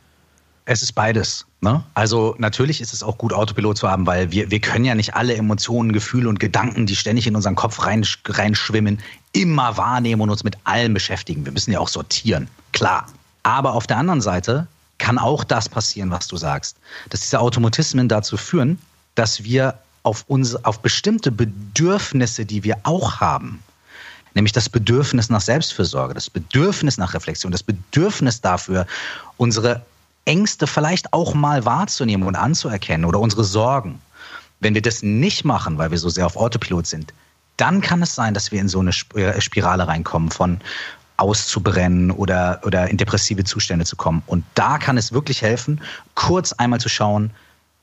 [0.71, 1.47] Es ist beides.
[1.61, 1.83] Ne?
[1.95, 5.15] Also natürlich ist es auch gut, Autopilot zu haben, weil wir, wir können ja nicht
[5.15, 8.99] alle Emotionen, Gefühle und Gedanken, die ständig in unseren Kopf rein, reinschwimmen,
[9.31, 11.43] immer wahrnehmen und uns mit allem beschäftigen.
[11.43, 13.07] Wir müssen ja auch sortieren, klar.
[13.41, 14.67] Aber auf der anderen Seite
[14.99, 16.77] kann auch das passieren, was du sagst.
[17.09, 18.77] Dass diese Automatismen dazu führen,
[19.15, 23.63] dass wir auf, uns, auf bestimmte Bedürfnisse, die wir auch haben,
[24.35, 28.85] nämlich das Bedürfnis nach Selbstfürsorge, das Bedürfnis nach Reflexion, das Bedürfnis dafür,
[29.37, 29.81] unsere
[30.25, 34.01] Ängste vielleicht auch mal wahrzunehmen und anzuerkennen oder unsere Sorgen.
[34.59, 37.13] Wenn wir das nicht machen, weil wir so sehr auf Autopilot sind,
[37.57, 40.59] dann kann es sein, dass wir in so eine äh, Spirale reinkommen von
[41.17, 44.23] auszubrennen oder, oder in depressive Zustände zu kommen.
[44.25, 45.81] Und da kann es wirklich helfen,
[46.15, 47.31] kurz einmal zu schauen,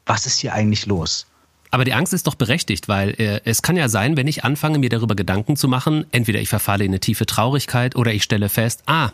[0.07, 1.27] was ist hier eigentlich los?
[1.71, 4.79] Aber die Angst ist doch berechtigt, weil äh, es kann ja sein, wenn ich anfange,
[4.79, 8.49] mir darüber Gedanken zu machen, entweder ich verfalle in eine tiefe Traurigkeit oder ich stelle
[8.49, 9.11] fest, ah,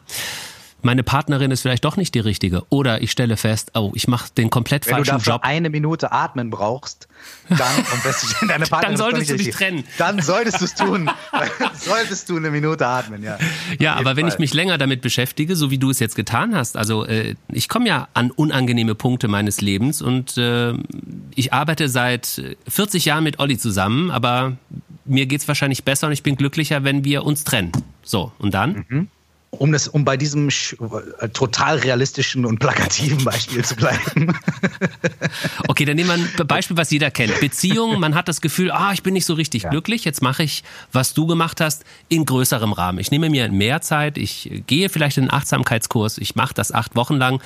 [0.83, 2.65] meine Partnerin ist vielleicht doch nicht die richtige.
[2.69, 5.43] Oder ich stelle fest, oh, ich mache den komplett Wenn falschen du dafür Job.
[5.45, 7.09] eine Minute atmen brauchst,
[7.49, 7.59] dann,
[8.49, 9.55] deine Partnerin Dann solltest du dich richtig.
[9.55, 9.85] trennen.
[9.99, 11.11] Dann solltest du es tun.
[11.75, 13.39] Solltest du eine Minute atmen, ja.
[13.79, 14.35] Ja, aber jeden wenn Fall.
[14.35, 17.69] ich mich länger damit beschäftige, so wie du es jetzt getan hast, also äh, ich
[17.69, 20.75] komme ja an unangenehme Punkte meines Lebens und äh,
[21.35, 24.57] ich arbeite seit 40 Jahren mit Olli zusammen, aber
[25.05, 27.73] mir geht's wahrscheinlich besser und ich bin glücklicher, wenn wir uns trennen.
[28.03, 28.85] So, und dann?
[28.89, 29.09] Mhm.
[29.59, 34.35] Um, das, um bei diesem äh, total realistischen und plakativen Beispiel zu bleiben.
[35.69, 37.41] Okay, dann nehmen wir ein Beispiel, was jeder kennt.
[37.41, 40.63] Beziehung, man hat das Gefühl, ah, ich bin nicht so richtig glücklich, jetzt mache ich,
[40.91, 42.99] was du gemacht hast, in größerem Rahmen.
[42.99, 46.95] Ich nehme mir mehr Zeit, ich gehe vielleicht in einen Achtsamkeitskurs, ich mache das acht
[46.97, 47.41] Wochen lang.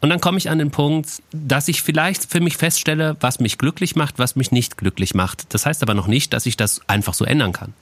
[0.00, 3.58] Und dann komme ich an den Punkt, dass ich vielleicht für mich feststelle, was mich
[3.58, 5.52] glücklich macht, was mich nicht glücklich macht.
[5.54, 7.74] Das heißt aber noch nicht, dass ich das einfach so ändern kann.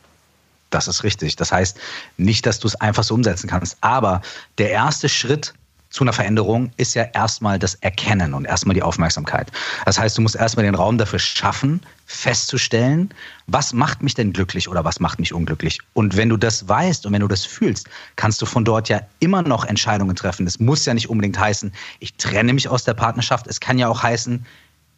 [0.70, 1.36] Das ist richtig.
[1.36, 1.78] Das heißt
[2.16, 3.76] nicht, dass du es einfach so umsetzen kannst.
[3.80, 4.22] Aber
[4.58, 5.52] der erste Schritt
[5.90, 9.50] zu einer Veränderung ist ja erstmal das Erkennen und erstmal die Aufmerksamkeit.
[9.84, 13.12] Das heißt, du musst erstmal den Raum dafür schaffen, festzustellen,
[13.48, 15.80] was macht mich denn glücklich oder was macht mich unglücklich.
[15.94, 19.00] Und wenn du das weißt und wenn du das fühlst, kannst du von dort ja
[19.18, 20.46] immer noch Entscheidungen treffen.
[20.46, 23.48] Es muss ja nicht unbedingt heißen, ich trenne mich aus der Partnerschaft.
[23.48, 24.46] Es kann ja auch heißen,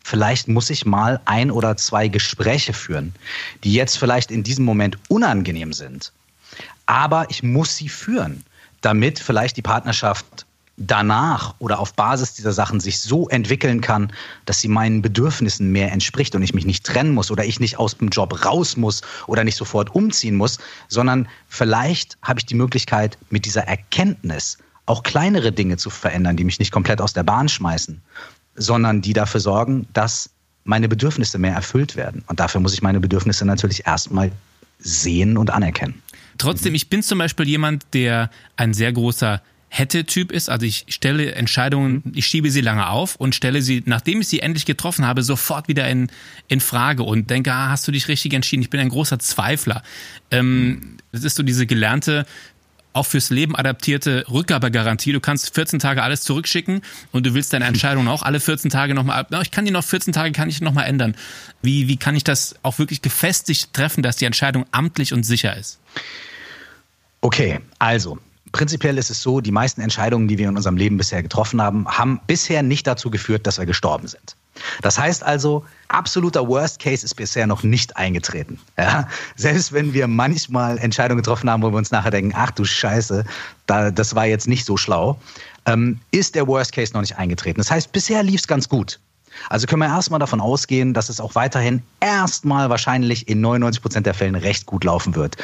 [0.04, 3.14] vielleicht muss ich mal ein oder zwei Gespräche führen,
[3.64, 6.12] die jetzt vielleicht in diesem Moment unangenehm sind.
[6.86, 8.44] Aber ich muss sie führen,
[8.80, 14.12] damit vielleicht die Partnerschaft danach oder auf Basis dieser Sachen sich so entwickeln kann,
[14.46, 17.78] dass sie meinen Bedürfnissen mehr entspricht und ich mich nicht trennen muss oder ich nicht
[17.78, 22.54] aus dem Job raus muss oder nicht sofort umziehen muss, sondern vielleicht habe ich die
[22.54, 27.22] Möglichkeit, mit dieser Erkenntnis auch kleinere Dinge zu verändern, die mich nicht komplett aus der
[27.22, 28.02] Bahn schmeißen,
[28.54, 30.30] sondern die dafür sorgen, dass
[30.64, 32.24] meine Bedürfnisse mehr erfüllt werden.
[32.28, 34.30] Und dafür muss ich meine Bedürfnisse natürlich erstmal
[34.78, 36.02] sehen und anerkennen.
[36.38, 40.50] Trotzdem, ich bin zum Beispiel jemand, der ein sehr großer Hätte-Typ ist.
[40.50, 44.40] Also ich stelle Entscheidungen, ich schiebe sie lange auf und stelle sie, nachdem ich sie
[44.40, 46.08] endlich getroffen habe, sofort wieder in,
[46.48, 48.62] in Frage und denke, ah, hast du dich richtig entschieden?
[48.62, 49.82] Ich bin ein großer Zweifler.
[50.30, 52.26] Ähm, das ist so diese gelernte,
[52.92, 55.12] auch fürs Leben adaptierte Rückgabegarantie.
[55.12, 58.94] Du kannst 14 Tage alles zurückschicken und du willst deine Entscheidung auch alle 14 Tage
[58.94, 61.14] nochmal, ich kann die noch 14 Tage, kann ich nochmal ändern.
[61.62, 65.56] Wie, wie kann ich das auch wirklich gefestigt treffen, dass die Entscheidung amtlich und sicher
[65.56, 65.78] ist?
[67.20, 68.18] Okay, also
[68.52, 71.86] prinzipiell ist es so, die meisten Entscheidungen, die wir in unserem Leben bisher getroffen haben,
[71.86, 74.36] haben bisher nicht dazu geführt, dass wir gestorben sind.
[74.82, 78.58] Das heißt also, absoluter Worst Case ist bisher noch nicht eingetreten.
[78.78, 79.08] Ja?
[79.36, 83.24] Selbst wenn wir manchmal Entscheidungen getroffen haben, wo wir uns nachher denken, ach du Scheiße,
[83.66, 85.18] da, das war jetzt nicht so schlau,
[85.66, 87.58] ähm, ist der Worst Case noch nicht eingetreten.
[87.58, 88.98] Das heißt, bisher lief es ganz gut.
[89.48, 94.06] Also können wir erstmal davon ausgehen, dass es auch weiterhin erstmal wahrscheinlich in 99 Prozent
[94.06, 95.36] der Fällen recht gut laufen wird.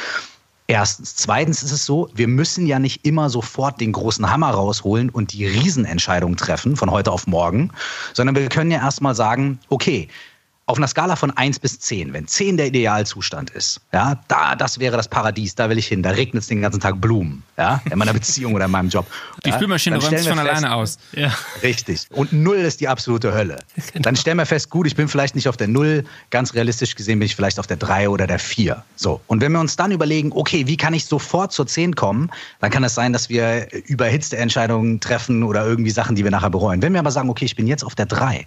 [0.69, 1.15] Erstens.
[1.15, 5.33] Zweitens ist es so, wir müssen ja nicht immer sofort den großen Hammer rausholen und
[5.33, 7.71] die Riesenentscheidung treffen von heute auf morgen,
[8.13, 10.09] sondern wir können ja erstmal sagen, okay,
[10.69, 14.79] auf einer Skala von 1 bis 10, wenn 10 der Idealzustand ist, ja, da, das
[14.79, 17.81] wäre das Paradies, da will ich hin, da regnet es den ganzen Tag Blumen, ja,
[17.89, 19.07] in meiner Beziehung oder in meinem Job.
[19.43, 20.99] Die ja, Spülmaschine räumt sich von fest- alleine aus.
[21.13, 21.33] Ja.
[21.63, 22.05] Richtig.
[22.11, 23.57] Und null ist die absolute Hölle.
[23.95, 26.05] Dann stellen wir fest, gut, ich bin vielleicht nicht auf der Null.
[26.29, 28.83] Ganz realistisch gesehen bin ich vielleicht auf der Drei oder der Vier.
[28.95, 29.21] So.
[29.25, 32.29] Und wenn wir uns dann überlegen, okay, wie kann ich sofort zur Zehn kommen,
[32.59, 36.51] dann kann es sein, dass wir überhitzte Entscheidungen treffen oder irgendwie Sachen, die wir nachher
[36.51, 36.83] bereuen.
[36.83, 38.45] Wenn wir aber sagen, okay, ich bin jetzt auf der Drei.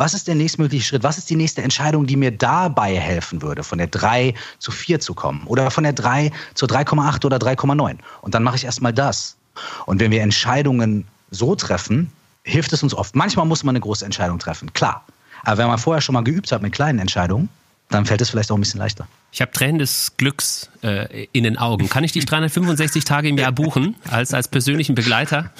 [0.00, 1.02] Was ist der nächstmögliche Schritt?
[1.02, 4.98] Was ist die nächste Entscheidung, die mir dabei helfen würde, von der 3 zu 4
[4.98, 5.42] zu kommen?
[5.44, 7.98] Oder von der 3 zu 3,8 oder 3,9?
[8.22, 9.36] Und dann mache ich erstmal das.
[9.84, 12.10] Und wenn wir Entscheidungen so treffen,
[12.44, 13.14] hilft es uns oft.
[13.14, 15.04] Manchmal muss man eine große Entscheidung treffen, klar.
[15.42, 17.50] Aber wenn man vorher schon mal geübt hat mit kleinen Entscheidungen,
[17.90, 19.06] dann fällt es vielleicht auch ein bisschen leichter.
[19.32, 21.90] Ich habe Tränen des Glücks äh, in den Augen.
[21.90, 25.50] Kann ich dich 365 Tage im Jahr buchen als, als persönlichen Begleiter?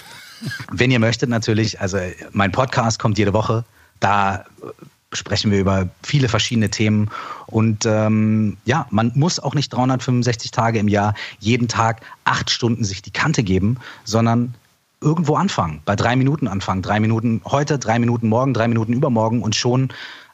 [0.72, 1.78] Wenn ihr möchtet, natürlich.
[1.82, 1.98] Also
[2.32, 3.66] mein Podcast kommt jede Woche.
[4.00, 4.44] Da
[5.12, 7.10] sprechen wir über viele verschiedene Themen.
[7.46, 12.84] Und ähm, ja, man muss auch nicht 365 Tage im Jahr jeden Tag acht Stunden
[12.84, 14.54] sich die Kante geben, sondern
[15.00, 16.82] irgendwo anfangen, bei drei Minuten anfangen.
[16.82, 19.88] Drei Minuten heute, drei Minuten morgen, drei Minuten übermorgen und schon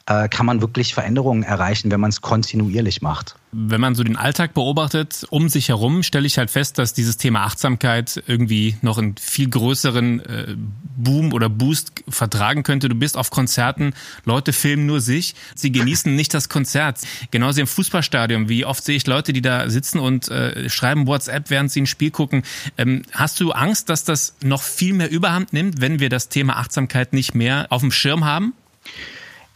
[0.07, 3.35] äh, kann man wirklich Veränderungen erreichen, wenn man es kontinuierlich macht.
[3.51, 7.17] Wenn man so den Alltag beobachtet, um sich herum, stelle ich halt fest, dass dieses
[7.17, 10.55] Thema Achtsamkeit irgendwie noch einen viel größeren äh,
[10.95, 12.87] Boom oder Boost vertragen könnte.
[12.87, 13.93] Du bist auf Konzerten,
[14.23, 16.99] Leute filmen nur sich, sie genießen nicht das Konzert.
[17.31, 21.49] Genauso im Fußballstadion, wie oft sehe ich Leute, die da sitzen und äh, schreiben WhatsApp,
[21.49, 22.43] während sie ein Spiel gucken.
[22.77, 26.57] Ähm, hast du Angst, dass das noch viel mehr Überhand nimmt, wenn wir das Thema
[26.57, 28.53] Achtsamkeit nicht mehr auf dem Schirm haben?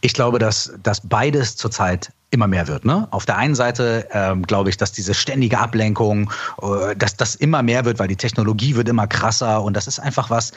[0.02, 2.84] Ich glaube, dass, dass beides zurzeit immer mehr wird.
[2.84, 3.06] Ne?
[3.12, 7.62] Auf der einen Seite ähm, glaube ich, dass diese ständige Ablenkung, äh, dass das immer
[7.62, 10.52] mehr wird, weil die Technologie wird immer krasser und das ist einfach was,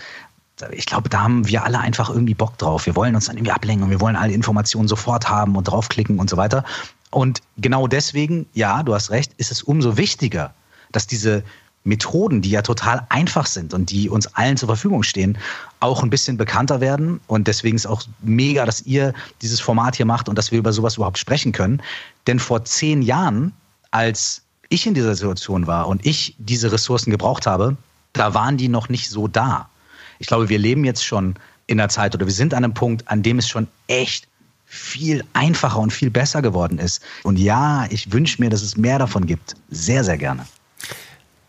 [0.72, 2.86] ich glaube, da haben wir alle einfach irgendwie Bock drauf.
[2.86, 6.18] Wir wollen uns dann irgendwie ablenken und wir wollen alle Informationen sofort haben und draufklicken
[6.20, 6.64] und so weiter.
[7.12, 10.54] Und genau deswegen, ja, du hast recht, ist es umso wichtiger,
[10.92, 11.44] dass diese
[11.86, 15.38] Methoden, die ja total einfach sind und die uns allen zur Verfügung stehen,
[15.80, 17.22] auch ein bisschen bekannter werden.
[17.28, 20.74] Und deswegen ist auch mega, dass ihr dieses Format hier macht und dass wir über
[20.74, 21.82] sowas überhaupt sprechen können.
[22.28, 23.54] Denn vor zehn Jahren,
[23.92, 27.78] als ich in dieser Situation war und ich diese Ressourcen gebraucht habe,
[28.14, 29.70] da waren die noch nicht so da.
[30.18, 31.36] Ich glaube, wir leben jetzt schon
[31.68, 34.28] in der Zeit oder wir sind an einem Punkt, an dem es schon echt
[34.66, 37.02] viel einfacher und viel besser geworden ist.
[37.24, 39.56] Und ja, ich wünsche mir, dass es mehr davon gibt.
[39.70, 40.46] Sehr, sehr gerne.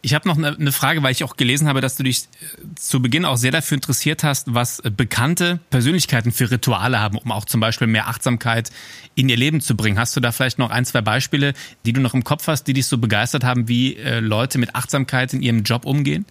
[0.07, 3.03] Ich habe noch eine Frage, weil ich auch gelesen habe, dass du dich äh, zu
[3.03, 7.45] Beginn auch sehr dafür interessiert hast, was äh, bekannte Persönlichkeiten für Rituale haben, um auch
[7.45, 8.71] zum Beispiel mehr Achtsamkeit
[9.16, 9.99] in ihr Leben zu bringen.
[9.99, 12.73] Hast du da vielleicht noch ein, zwei Beispiele, die du noch im Kopf hast, die
[12.73, 16.25] dich so begeistert haben, wie äh, Leute mit Achtsamkeit in ihrem Job umgehen?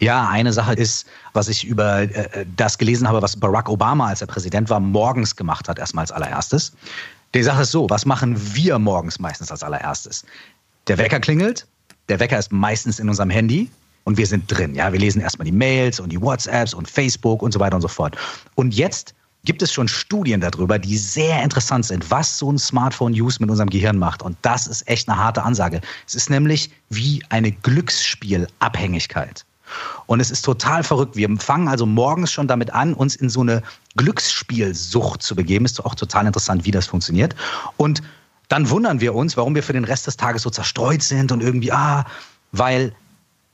[0.00, 4.22] Ja, eine Sache ist, was ich über äh, das gelesen habe, was Barack Obama, als
[4.22, 6.72] er Präsident war, morgens gemacht hat, erstmal als allererstes.
[7.34, 10.24] Die Sache ist so, was machen wir morgens meistens als allererstes?
[10.86, 11.66] Der Wecker klingelt,
[12.12, 13.70] der Wecker ist meistens in unserem Handy
[14.04, 14.74] und wir sind drin.
[14.74, 17.80] Ja, wir lesen erstmal die Mails und die WhatsApps und Facebook und so weiter und
[17.80, 18.18] so fort.
[18.54, 19.14] Und jetzt
[19.46, 23.70] gibt es schon Studien darüber, die sehr interessant sind, was so ein Smartphone-Use mit unserem
[23.70, 24.22] Gehirn macht.
[24.22, 25.80] Und das ist echt eine harte Ansage.
[26.06, 29.46] Es ist nämlich wie eine Glücksspielabhängigkeit.
[30.04, 31.16] Und es ist total verrückt.
[31.16, 33.62] Wir fangen also morgens schon damit an, uns in so eine
[33.96, 35.64] Glücksspielsucht zu begeben.
[35.64, 37.34] Ist auch total interessant, wie das funktioniert.
[37.78, 38.02] Und
[38.52, 41.42] dann wundern wir uns, warum wir für den Rest des Tages so zerstreut sind und
[41.42, 42.04] irgendwie, ah,
[42.52, 42.92] weil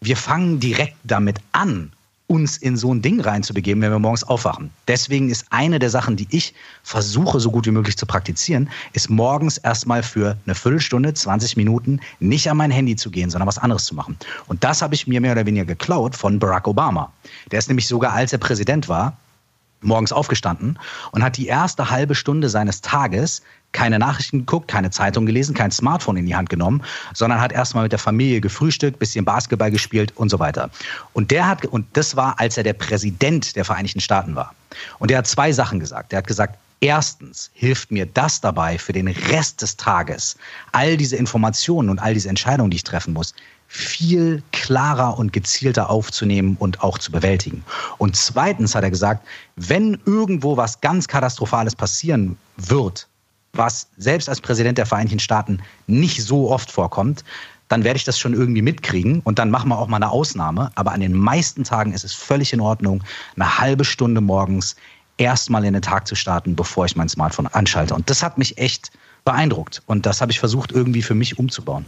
[0.00, 1.92] wir fangen direkt damit an,
[2.26, 4.70] uns in so ein Ding reinzubegeben, wenn wir morgens aufwachen.
[4.88, 9.08] Deswegen ist eine der Sachen, die ich versuche, so gut wie möglich zu praktizieren, ist
[9.08, 13.58] morgens erstmal für eine Viertelstunde, 20 Minuten nicht an mein Handy zu gehen, sondern was
[13.58, 14.18] anderes zu machen.
[14.48, 17.12] Und das habe ich mir mehr oder weniger geklaut von Barack Obama.
[17.52, 19.16] Der ist nämlich sogar, als er Präsident war,
[19.80, 20.78] morgens aufgestanden
[21.12, 25.70] und hat die erste halbe Stunde seines Tages keine Nachrichten geguckt, keine Zeitung gelesen, kein
[25.70, 30.12] Smartphone in die Hand genommen, sondern hat erstmal mit der Familie gefrühstückt, bisschen Basketball gespielt
[30.16, 30.70] und so weiter.
[31.12, 34.54] Und der hat, und das war, als er der Präsident der Vereinigten Staaten war.
[34.98, 36.12] Und der hat zwei Sachen gesagt.
[36.12, 40.36] Der hat gesagt, Erstens hilft mir das dabei, für den Rest des Tages
[40.70, 43.34] all diese Informationen und all diese Entscheidungen, die ich treffen muss,
[43.68, 47.62] viel klarer und gezielter aufzunehmen und auch zu bewältigen.
[47.98, 49.26] Und zweitens hat er gesagt,
[49.56, 53.06] wenn irgendwo was ganz Katastrophales passieren wird,
[53.52, 57.24] was selbst als Präsident der Vereinigten Staaten nicht so oft vorkommt,
[57.68, 60.70] dann werde ich das schon irgendwie mitkriegen und dann machen wir auch mal eine Ausnahme.
[60.74, 63.04] Aber an den meisten Tagen ist es völlig in Ordnung,
[63.36, 64.76] eine halbe Stunde morgens
[65.18, 67.94] erstmal in den Tag zu starten, bevor ich mein Smartphone anschalte.
[67.94, 68.90] Und das hat mich echt
[69.24, 71.84] beeindruckt und das habe ich versucht irgendwie für mich umzubauen.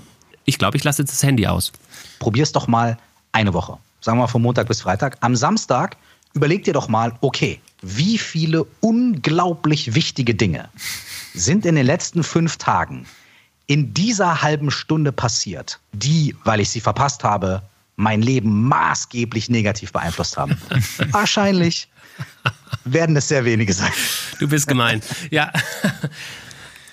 [0.51, 1.71] Ich glaube, ich lasse jetzt das Handy aus.
[2.19, 2.99] Probier es doch mal
[3.31, 3.79] eine Woche.
[4.01, 5.17] Sagen wir mal von Montag bis Freitag.
[5.21, 5.97] Am Samstag
[6.33, 10.69] überleg dir doch mal, okay, wie viele unglaublich wichtige Dinge
[11.35, 13.07] sind in den letzten fünf Tagen
[13.69, 17.63] in dieser halben Stunde passiert, die, weil ich sie verpasst habe,
[17.95, 20.61] mein Leben maßgeblich negativ beeinflusst haben.
[21.13, 21.87] Wahrscheinlich
[22.85, 23.93] werden es sehr wenige sein.
[24.41, 25.01] Du bist gemein.
[25.31, 25.53] Ja.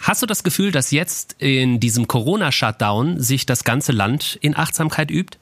[0.07, 5.11] Hast du das Gefühl, dass jetzt in diesem Corona-Shutdown sich das ganze Land in Achtsamkeit
[5.11, 5.37] übt?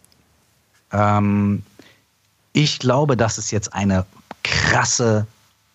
[0.92, 1.62] Ähm,
[2.52, 4.08] ich glaube, dass es jetzt eine
[4.42, 5.28] krasse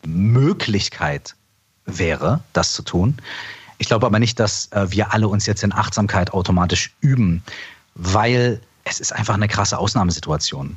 [0.05, 1.37] Möglichkeit
[1.87, 3.19] wäre, das zu tun.
[3.79, 7.45] Ich glaube aber nicht, dass äh, wir alle uns jetzt in Achtsamkeit automatisch üben,
[7.95, 10.77] weil es ist einfach eine krasse Ausnahmesituation.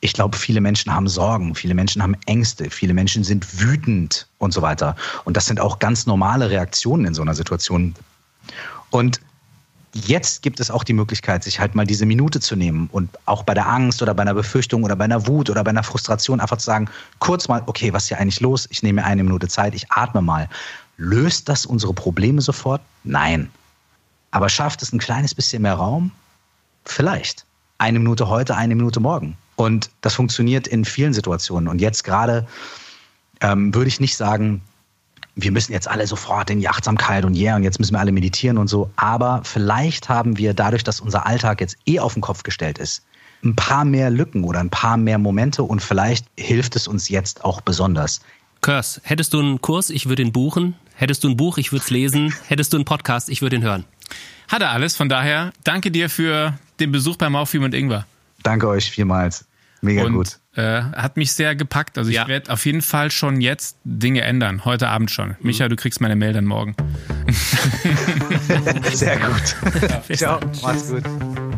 [0.00, 4.52] Ich glaube, viele Menschen haben Sorgen, viele Menschen haben Ängste, viele Menschen sind wütend und
[4.52, 4.96] so weiter.
[5.24, 7.94] Und das sind auch ganz normale Reaktionen in so einer Situation.
[8.90, 9.20] Und
[9.92, 13.42] jetzt gibt es auch die Möglichkeit, sich halt mal diese Minute zu nehmen und auch
[13.42, 16.40] bei der Angst oder bei einer Befürchtung oder bei einer Wut oder bei einer Frustration
[16.40, 18.68] einfach zu sagen, kurz mal, okay, was ist hier eigentlich los?
[18.70, 20.48] Ich nehme mir eine Minute Zeit, ich atme mal.
[20.96, 22.80] Löst das unsere Probleme sofort?
[23.04, 23.50] Nein.
[24.30, 26.12] Aber schafft es ein kleines bisschen mehr Raum?
[26.84, 27.44] Vielleicht.
[27.78, 29.36] Eine Minute heute, eine Minute morgen.
[29.60, 31.68] Und das funktioniert in vielen Situationen.
[31.68, 32.46] Und jetzt gerade
[33.42, 34.62] ähm, würde ich nicht sagen,
[35.34, 38.10] wir müssen jetzt alle sofort in die Achtsamkeit und yeah, und jetzt müssen wir alle
[38.10, 38.90] meditieren und so.
[38.96, 43.04] Aber vielleicht haben wir dadurch, dass unser Alltag jetzt eh auf den Kopf gestellt ist,
[43.44, 47.44] ein paar mehr Lücken oder ein paar mehr Momente und vielleicht hilft es uns jetzt
[47.44, 48.20] auch besonders.
[48.62, 50.74] Kurs, hättest du einen Kurs, ich würde ihn buchen.
[50.94, 52.34] Hättest du ein Buch, ich würde es lesen.
[52.48, 53.84] Hättest du einen Podcast, ich würde ihn hören.
[54.48, 58.06] Hat er alles, von daher danke dir für den Besuch beim Aufwieben und Ingwer.
[58.42, 59.44] Danke euch vielmals.
[59.82, 60.38] Mega und, gut.
[60.54, 61.96] Äh, hat mich sehr gepackt.
[61.96, 62.28] Also ich ja.
[62.28, 64.64] werde auf jeden Fall schon jetzt Dinge ändern.
[64.64, 65.30] Heute Abend schon.
[65.30, 65.36] Mhm.
[65.42, 66.74] Micha, du kriegst meine Mail dann morgen.
[68.92, 69.56] sehr gut.
[69.88, 71.04] Ja, Ciao, mach's gut.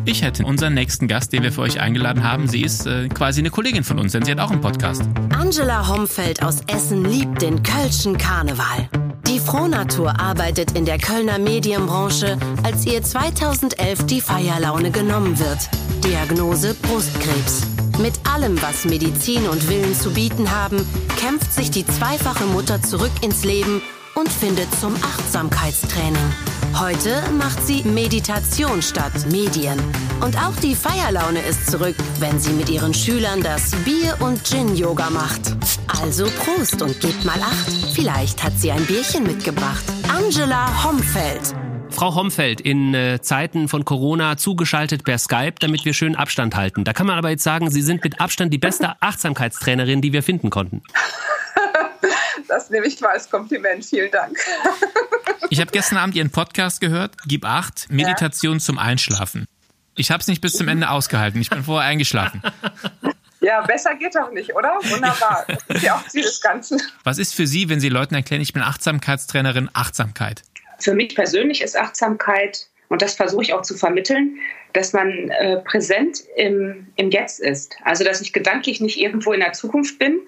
[0.05, 2.47] Ich hätte unseren nächsten Gast, den wir für euch eingeladen haben.
[2.47, 5.03] Sie ist äh, quasi eine Kollegin von uns, denn sie hat auch einen Podcast.
[5.29, 8.89] Angela Homfeld aus Essen liebt den Kölschen Karneval.
[9.27, 15.69] Die Frohnatur arbeitet in der Kölner Medienbranche, als ihr 2011 die Feierlaune genommen wird.
[16.03, 17.65] Diagnose Brustkrebs.
[17.99, 20.85] Mit allem, was Medizin und Willen zu bieten haben,
[21.17, 23.81] kämpft sich die zweifache Mutter zurück ins Leben
[24.15, 26.33] und findet zum Achtsamkeitstraining.
[26.79, 29.79] Heute macht sie Meditation statt Medien.
[30.21, 35.09] Und auch die Feierlaune ist zurück, wenn sie mit ihren Schülern das Bier- und Gin-Yoga
[35.09, 35.55] macht.
[36.01, 37.71] Also Prost und gebt mal acht.
[37.93, 39.83] Vielleicht hat sie ein Bierchen mitgebracht.
[40.09, 41.62] Angela Homfeld.
[42.03, 46.83] Frau Homfeld, in äh, Zeiten von Corona zugeschaltet per Skype, damit wir schön Abstand halten.
[46.83, 50.21] Da kann man aber jetzt sagen, Sie sind mit Abstand die beste Achtsamkeitstrainerin, die wir
[50.21, 50.83] finden konnten.
[52.49, 53.85] Das nehme ich mal als Kompliment.
[53.85, 54.37] Vielen Dank.
[55.49, 58.59] Ich habe gestern Abend Ihren Podcast gehört, Gib Acht, Meditation ja.
[58.59, 59.45] zum Einschlafen.
[59.95, 61.39] Ich habe es nicht bis zum Ende ausgehalten.
[61.39, 62.41] Ich bin vorher eingeschlafen.
[63.39, 64.77] Ja, besser geht doch nicht, oder?
[64.83, 65.45] Wunderbar.
[65.47, 66.81] Das ist ja auch Ziel des Ganzen.
[67.05, 70.43] Was ist für Sie, wenn Sie Leuten erklären, ich bin Achtsamkeitstrainerin, Achtsamkeit?
[70.83, 74.39] Für mich persönlich ist Achtsamkeit, und das versuche ich auch zu vermitteln,
[74.73, 77.75] dass man äh, präsent im, im Jetzt ist.
[77.83, 80.19] Also, dass ich gedanklich nicht irgendwo in der Zukunft bin,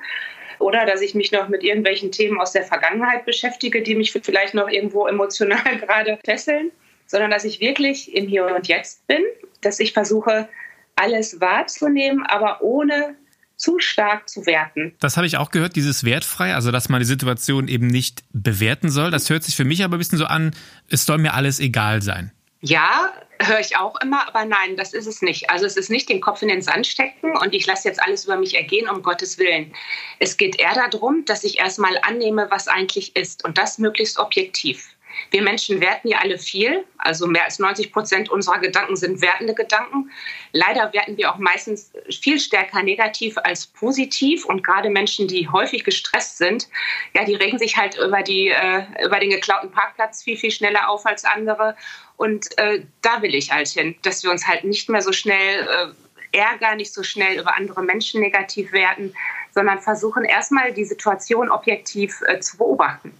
[0.60, 4.54] oder dass ich mich noch mit irgendwelchen Themen aus der Vergangenheit beschäftige, die mich vielleicht
[4.54, 6.72] noch irgendwo emotional gerade fesseln,
[7.08, 9.24] sondern dass ich wirklich im Hier und Jetzt bin,
[9.62, 10.48] dass ich versuche,
[10.96, 13.15] alles wahrzunehmen, aber ohne
[13.56, 14.94] zu stark zu werten.
[15.00, 18.89] Das habe ich auch gehört, dieses wertfrei, also dass man die Situation eben nicht bewerten
[18.89, 19.12] soll.
[19.12, 20.56] Das hört sich für mich aber ein bisschen so an,
[20.89, 22.32] es soll mir alles egal sein.
[22.62, 25.50] Ja, höre ich auch immer, aber nein, das ist es nicht.
[25.50, 28.26] Also es ist nicht den Kopf in den Sand stecken und ich lasse jetzt alles
[28.26, 29.74] über mich ergehen, um Gottes Willen.
[30.20, 34.94] Es geht eher darum, dass ich erstmal annehme, was eigentlich ist und das möglichst objektiv.
[35.32, 39.54] Wir Menschen werten ja alle viel, also mehr als 90 Prozent unserer Gedanken sind wertende
[39.54, 40.12] Gedanken.
[40.51, 45.84] Leider werten wir auch meistens viel stärker negativ als positiv und gerade Menschen, die häufig
[45.84, 46.67] gestresst sind,
[47.13, 50.89] ja, die regen sich halt über, die, äh, über den geklauten Parkplatz viel, viel schneller
[50.89, 51.75] auf als andere.
[52.17, 55.67] Und äh, da will ich halt hin, dass wir uns halt nicht mehr so schnell
[55.67, 59.13] äh, ärgern, nicht so schnell über andere Menschen negativ werten,
[59.51, 63.13] sondern versuchen erstmal die Situation objektiv äh, zu beobachten.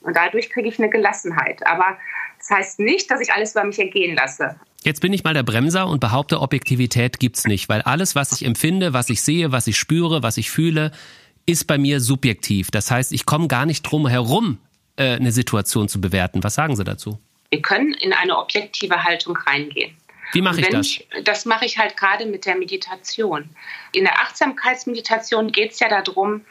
[0.00, 1.66] Und dadurch kriege ich eine Gelassenheit.
[1.66, 1.98] Aber
[2.38, 4.58] das heißt nicht, dass ich alles über mich ergehen lasse.
[4.84, 8.44] Jetzt bin ich mal der Bremser und behaupte, Objektivität gibt's nicht, weil alles, was ich
[8.44, 10.92] empfinde, was ich sehe, was ich spüre, was ich fühle,
[11.46, 12.70] ist bei mir subjektiv.
[12.70, 14.58] Das heißt, ich komme gar nicht drum herum,
[14.96, 16.44] äh, eine Situation zu bewerten.
[16.44, 17.18] Was sagen Sie dazu?
[17.50, 19.96] Wir können in eine objektive Haltung reingehen.
[20.32, 20.86] Wie mache ich das?
[20.86, 23.48] Ich, das mache ich halt gerade mit der Meditation.
[23.92, 26.42] In der Achtsamkeitsmeditation geht es ja darum,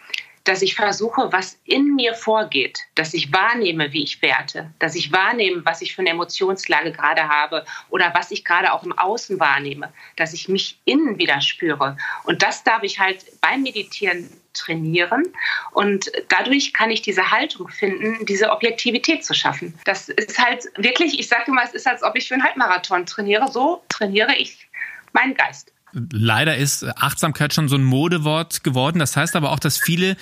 [0.48, 5.12] dass ich versuche, was in mir vorgeht, dass ich wahrnehme, wie ich werte, dass ich
[5.12, 9.40] wahrnehme, was ich für eine Emotionslage gerade habe oder was ich gerade auch im Außen
[9.40, 11.98] wahrnehme, dass ich mich innen wieder spüre.
[12.24, 15.24] Und das darf ich halt beim Meditieren trainieren
[15.72, 19.78] und dadurch kann ich diese Haltung finden, diese Objektivität zu schaffen.
[19.86, 23.06] Das ist halt wirklich, ich sage immer, es ist, als ob ich für einen Halbmarathon
[23.06, 23.52] trainiere.
[23.52, 24.68] So trainiere ich
[25.12, 25.72] meinen Geist.
[25.94, 29.00] Leider ist Achtsamkeit schon so ein Modewort geworden.
[29.00, 30.18] Das heißt aber auch, dass viele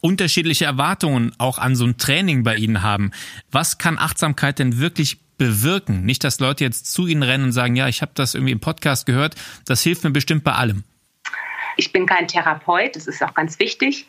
[0.00, 3.12] unterschiedliche Erwartungen auch an so ein Training bei Ihnen haben.
[3.50, 6.04] Was kann Achtsamkeit denn wirklich bewirken?
[6.04, 8.60] Nicht, dass Leute jetzt zu Ihnen rennen und sagen, ja, ich habe das irgendwie im
[8.60, 10.84] Podcast gehört, das hilft mir bestimmt bei allem.
[11.76, 14.08] Ich bin kein Therapeut, das ist auch ganz wichtig.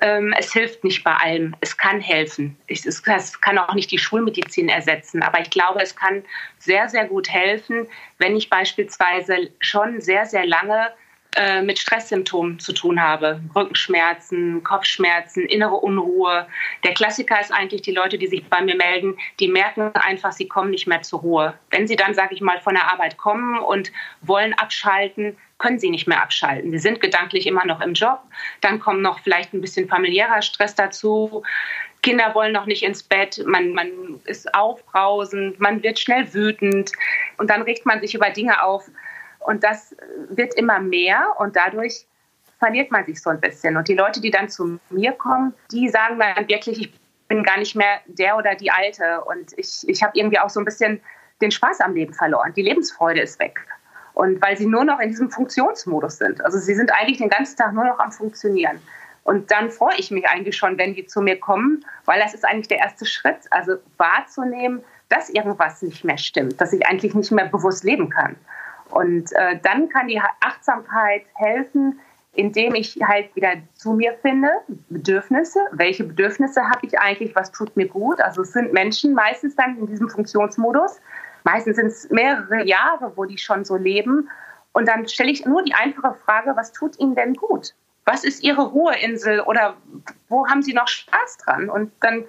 [0.00, 1.56] Ähm, es hilft nicht bei allem.
[1.60, 2.56] Es kann helfen.
[2.68, 6.24] Es, kann auch nicht die Schulmedizin ersetzen, aber ich glaube, es kann
[6.58, 7.88] sehr, sehr gut helfen,
[8.18, 10.92] wenn ich beispielsweise schon sehr, sehr lange
[11.34, 13.40] äh, mit Stresssymptomen zu tun habe.
[13.54, 16.46] Rückenschmerzen, Kopfschmerzen, innere Unruhe.
[16.84, 20.48] Der Klassiker ist eigentlich die Leute, die sich bei mir melden, die merken einfach, sie
[20.48, 21.54] kommen nicht mehr zur Ruhe.
[21.70, 23.92] Wenn sie dann, sage ich mal, von der Arbeit kommen und
[24.22, 26.70] wollen abschalten, können sie nicht mehr abschalten.
[26.70, 28.20] Sie sind gedanklich immer noch im Job.
[28.60, 31.42] Dann kommt noch vielleicht ein bisschen familiärer Stress dazu.
[32.02, 36.92] Kinder wollen noch nicht ins Bett, man, man ist aufbrausend, man wird schnell wütend
[37.38, 38.88] und dann regt man sich über Dinge auf,
[39.40, 39.94] und das
[40.28, 42.06] wird immer mehr und dadurch
[42.58, 43.76] verliert man sich so ein bisschen.
[43.76, 46.92] Und die Leute, die dann zu mir kommen, die sagen dann wirklich, ich
[47.28, 49.22] bin gar nicht mehr der oder die Alte.
[49.24, 51.00] Und ich, ich habe irgendwie auch so ein bisschen
[51.40, 52.52] den Spaß am Leben verloren.
[52.54, 53.60] Die Lebensfreude ist weg.
[54.18, 56.44] Und weil sie nur noch in diesem Funktionsmodus sind.
[56.44, 58.80] Also sie sind eigentlich den ganzen Tag nur noch am Funktionieren.
[59.22, 62.44] Und dann freue ich mich eigentlich schon, wenn die zu mir kommen, weil das ist
[62.44, 63.36] eigentlich der erste Schritt.
[63.50, 68.34] Also wahrzunehmen, dass irgendwas nicht mehr stimmt, dass ich eigentlich nicht mehr bewusst leben kann.
[68.90, 72.00] Und äh, dann kann die Achtsamkeit helfen,
[72.32, 74.48] indem ich halt wieder zu mir finde,
[74.88, 75.60] Bedürfnisse.
[75.70, 77.36] Welche Bedürfnisse habe ich eigentlich?
[77.36, 78.20] Was tut mir gut?
[78.20, 80.98] Also es sind Menschen meistens dann in diesem Funktionsmodus.
[81.50, 84.28] Meistens sind es mehrere Jahre, wo die schon so leben.
[84.72, 87.72] Und dann stelle ich nur die einfache Frage, was tut ihnen denn gut?
[88.04, 89.78] Was ist ihre Ruheinsel oder
[90.28, 91.70] wo haben sie noch Spaß dran?
[91.70, 92.26] Und dann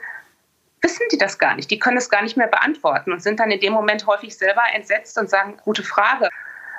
[0.82, 1.70] wissen die das gar nicht.
[1.70, 4.64] Die können es gar nicht mehr beantworten und sind dann in dem Moment häufig selber
[4.74, 6.30] entsetzt und sagen, gute Frage.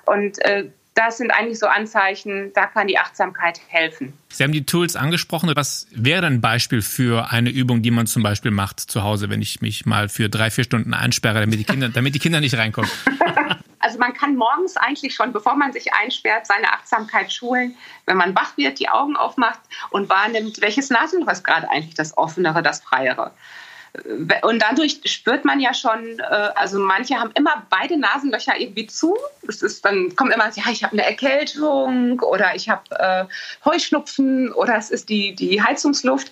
[0.06, 4.12] Und äh, das sind eigentlich so Anzeichen, da kann die Achtsamkeit helfen.
[4.28, 5.50] Sie haben die Tools angesprochen.
[5.54, 9.40] Was wäre ein Beispiel für eine Übung, die man zum Beispiel macht zu Hause, wenn
[9.40, 12.56] ich mich mal für drei, vier Stunden einsperre, damit die Kinder, damit die Kinder nicht
[12.56, 12.90] reinkommen?
[13.82, 17.74] Also man kann morgens eigentlich schon, bevor man sich einsperrt, seine Achtsamkeit schulen,
[18.04, 22.16] wenn man wach wird, die Augen aufmacht und wahrnimmt, welches Nasenloch ist gerade eigentlich das
[22.16, 23.32] offenere, das freiere.
[24.42, 26.22] Und dadurch spürt man ja schon, äh,
[26.54, 29.16] also manche haben immer beide Nasenlöcher irgendwie zu.
[29.48, 33.24] Es ist dann kommt immer, ja, ich habe eine Erkältung oder ich habe äh,
[33.64, 36.30] Heuschnupfen oder es ist die, die Heizungsluft.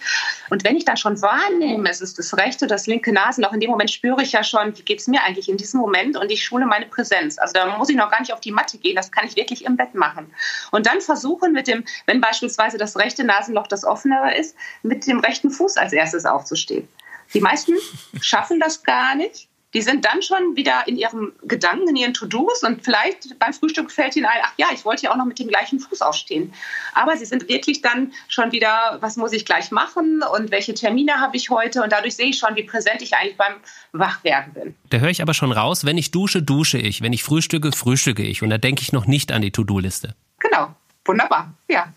[0.50, 3.70] Und wenn ich dann schon wahrnehme, es ist das rechte, das linke Nasenloch, in dem
[3.70, 6.44] Moment spüre ich ja schon, wie geht es mir eigentlich in diesem Moment und ich
[6.44, 7.38] schule meine Präsenz.
[7.38, 9.64] Also da muss ich noch gar nicht auf die Matte gehen, das kann ich wirklich
[9.64, 10.32] im Bett machen.
[10.70, 15.18] Und dann versuchen mit dem, wenn beispielsweise das rechte Nasenloch das offenere ist, mit dem
[15.18, 16.88] rechten Fuß als erstes aufzustehen.
[17.34, 17.74] Die meisten
[18.20, 19.48] schaffen das gar nicht.
[19.74, 23.92] Die sind dann schon wieder in ihrem Gedanken, in ihren To-Dos und vielleicht beim Frühstück
[23.92, 26.54] fällt ihnen ein, ach ja, ich wollte ja auch noch mit dem gleichen Fuß aufstehen.
[26.94, 31.20] Aber sie sind wirklich dann schon wieder, was muss ich gleich machen und welche Termine
[31.20, 33.56] habe ich heute und dadurch sehe ich schon, wie präsent ich eigentlich beim
[33.92, 34.74] Wachwerden bin.
[34.88, 37.02] Da höre ich aber schon raus, wenn ich dusche, dusche ich.
[37.02, 38.42] Wenn ich frühstücke, frühstücke ich.
[38.42, 40.14] Und da denke ich noch nicht an die To-Do-Liste.
[40.38, 40.74] Genau,
[41.04, 41.92] wunderbar, ja.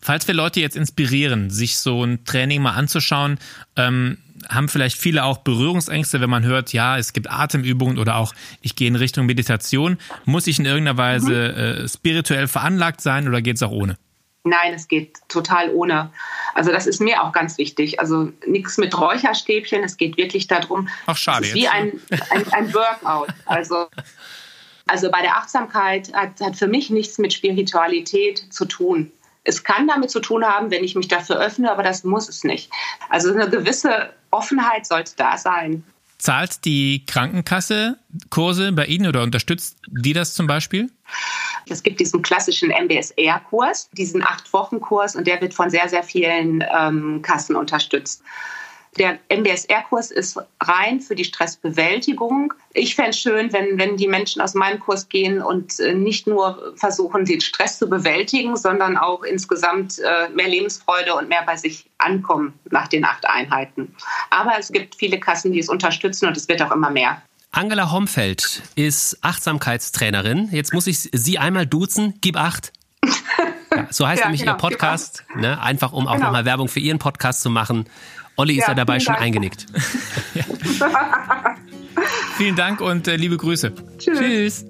[0.00, 3.38] Falls wir Leute jetzt inspirieren, sich so ein Training mal anzuschauen,
[3.76, 4.18] ähm,
[4.48, 8.76] haben vielleicht viele auch Berührungsängste, wenn man hört, ja, es gibt Atemübungen oder auch ich
[8.76, 9.98] gehe in Richtung Meditation.
[10.24, 13.96] Muss ich in irgendeiner Weise äh, spirituell veranlagt sein oder geht es auch ohne?
[14.42, 16.10] Nein, es geht total ohne.
[16.54, 18.00] Also das ist mir auch ganz wichtig.
[18.00, 19.84] Also nichts mit Räucherstäbchen.
[19.84, 21.92] Es geht wirklich darum, Ach, schade es ist wie ein,
[22.30, 23.28] ein, ein Workout.
[23.44, 23.88] Also
[24.90, 29.12] also bei der Achtsamkeit hat, hat für mich nichts mit Spiritualität zu tun.
[29.44, 32.42] Es kann damit zu tun haben, wenn ich mich dafür öffne, aber das muss es
[32.42, 32.72] nicht.
[33.08, 35.84] Also eine gewisse Offenheit sollte da sein.
[36.18, 40.90] Zahlt die Krankenkasse Kurse bei Ihnen oder unterstützt die das zum Beispiel?
[41.68, 47.22] Es gibt diesen klassischen MBSR-Kurs, diesen Acht-Wochen-Kurs, und der wird von sehr, sehr vielen ähm,
[47.22, 48.22] Kassen unterstützt.
[48.98, 52.52] Der MBSR-Kurs ist rein für die Stressbewältigung.
[52.72, 56.26] Ich fände es schön, wenn, wenn die Menschen aus meinem Kurs gehen und äh, nicht
[56.26, 61.56] nur versuchen, den Stress zu bewältigen, sondern auch insgesamt äh, mehr Lebensfreude und mehr bei
[61.56, 63.94] sich ankommen nach den acht Einheiten.
[64.30, 67.22] Aber es gibt viele Kassen, die es unterstützen und es wird auch immer mehr.
[67.52, 70.48] Angela Homfeld ist Achtsamkeitstrainerin.
[70.52, 72.14] Jetzt muss ich Sie einmal duzen.
[72.20, 72.72] Gib acht.
[73.72, 75.22] Ja, so heißt ja, nämlich genau, Ihr Podcast.
[75.36, 75.62] Ne?
[75.62, 76.26] Einfach um auch genau.
[76.26, 77.84] nochmal Werbung für Ihren Podcast zu machen.
[78.40, 79.26] Olli ist ja, ja dabei schon Dank.
[79.26, 79.66] eingenickt.
[82.38, 83.72] vielen Dank und äh, liebe Grüße.
[83.98, 84.18] Tschüss.
[84.18, 84.64] Tschüss.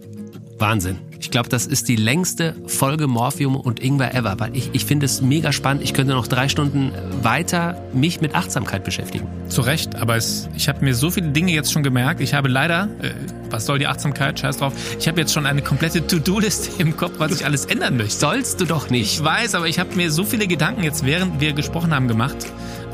[0.58, 0.98] Wahnsinn.
[1.20, 5.06] Ich glaube, das ist die längste Folge Morphium und Ingwer ever, weil ich, ich finde
[5.06, 5.84] es mega spannend.
[5.84, 6.92] Ich könnte noch drei Stunden
[7.22, 9.28] weiter mich mit Achtsamkeit beschäftigen.
[9.46, 12.20] Zu Recht, aber es, ich habe mir so viele Dinge jetzt schon gemerkt.
[12.20, 13.10] Ich habe leider, äh,
[13.50, 17.12] was soll die Achtsamkeit, scheiß drauf, ich habe jetzt schon eine komplette To-Do-Liste im Kopf,
[17.18, 18.18] was ich alles ändern möchte.
[18.18, 19.20] Sollst du doch nicht.
[19.20, 22.38] Ich weiß, aber ich habe mir so viele Gedanken jetzt, während wir gesprochen haben, gemacht.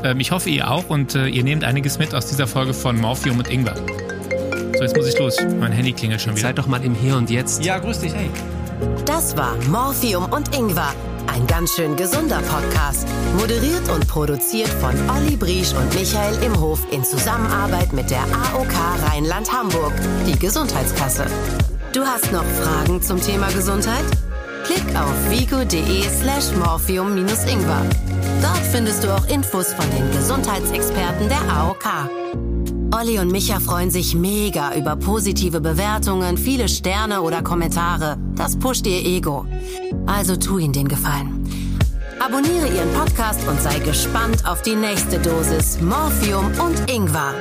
[0.03, 2.99] Ähm, ich hoffe, ihr auch und äh, ihr nehmt einiges mit aus dieser Folge von
[2.99, 3.75] Morphium und Ingwer.
[4.75, 5.37] So, jetzt muss ich los.
[5.59, 6.47] Mein Handy klingelt schon wieder.
[6.47, 7.63] Seid doch mal im Hier und Jetzt.
[7.65, 8.29] Ja, grüß dich, hey.
[9.05, 10.93] Das war Morphium und Ingwer.
[11.27, 13.07] ein ganz schön gesunder Podcast.
[13.39, 18.73] Moderiert und produziert von Olli Briesch und Michael Imhof in Zusammenarbeit mit der AOK
[19.07, 19.93] Rheinland-Hamburg,
[20.27, 21.25] die Gesundheitskasse.
[21.93, 24.05] Du hast noch Fragen zum Thema Gesundheit?
[24.67, 27.85] Klick auf vigo.de slash morphium-ingwer.
[28.41, 31.85] Dort findest du auch Infos von den Gesundheitsexperten der AOK.
[32.93, 38.17] Olli und Micha freuen sich mega über positive Bewertungen, viele Sterne oder Kommentare.
[38.35, 39.45] Das pusht ihr Ego.
[40.05, 41.47] Also tu ihnen den Gefallen.
[42.19, 47.33] Abonniere ihren Podcast und sei gespannt auf die nächste Dosis Morphium und Ingwer.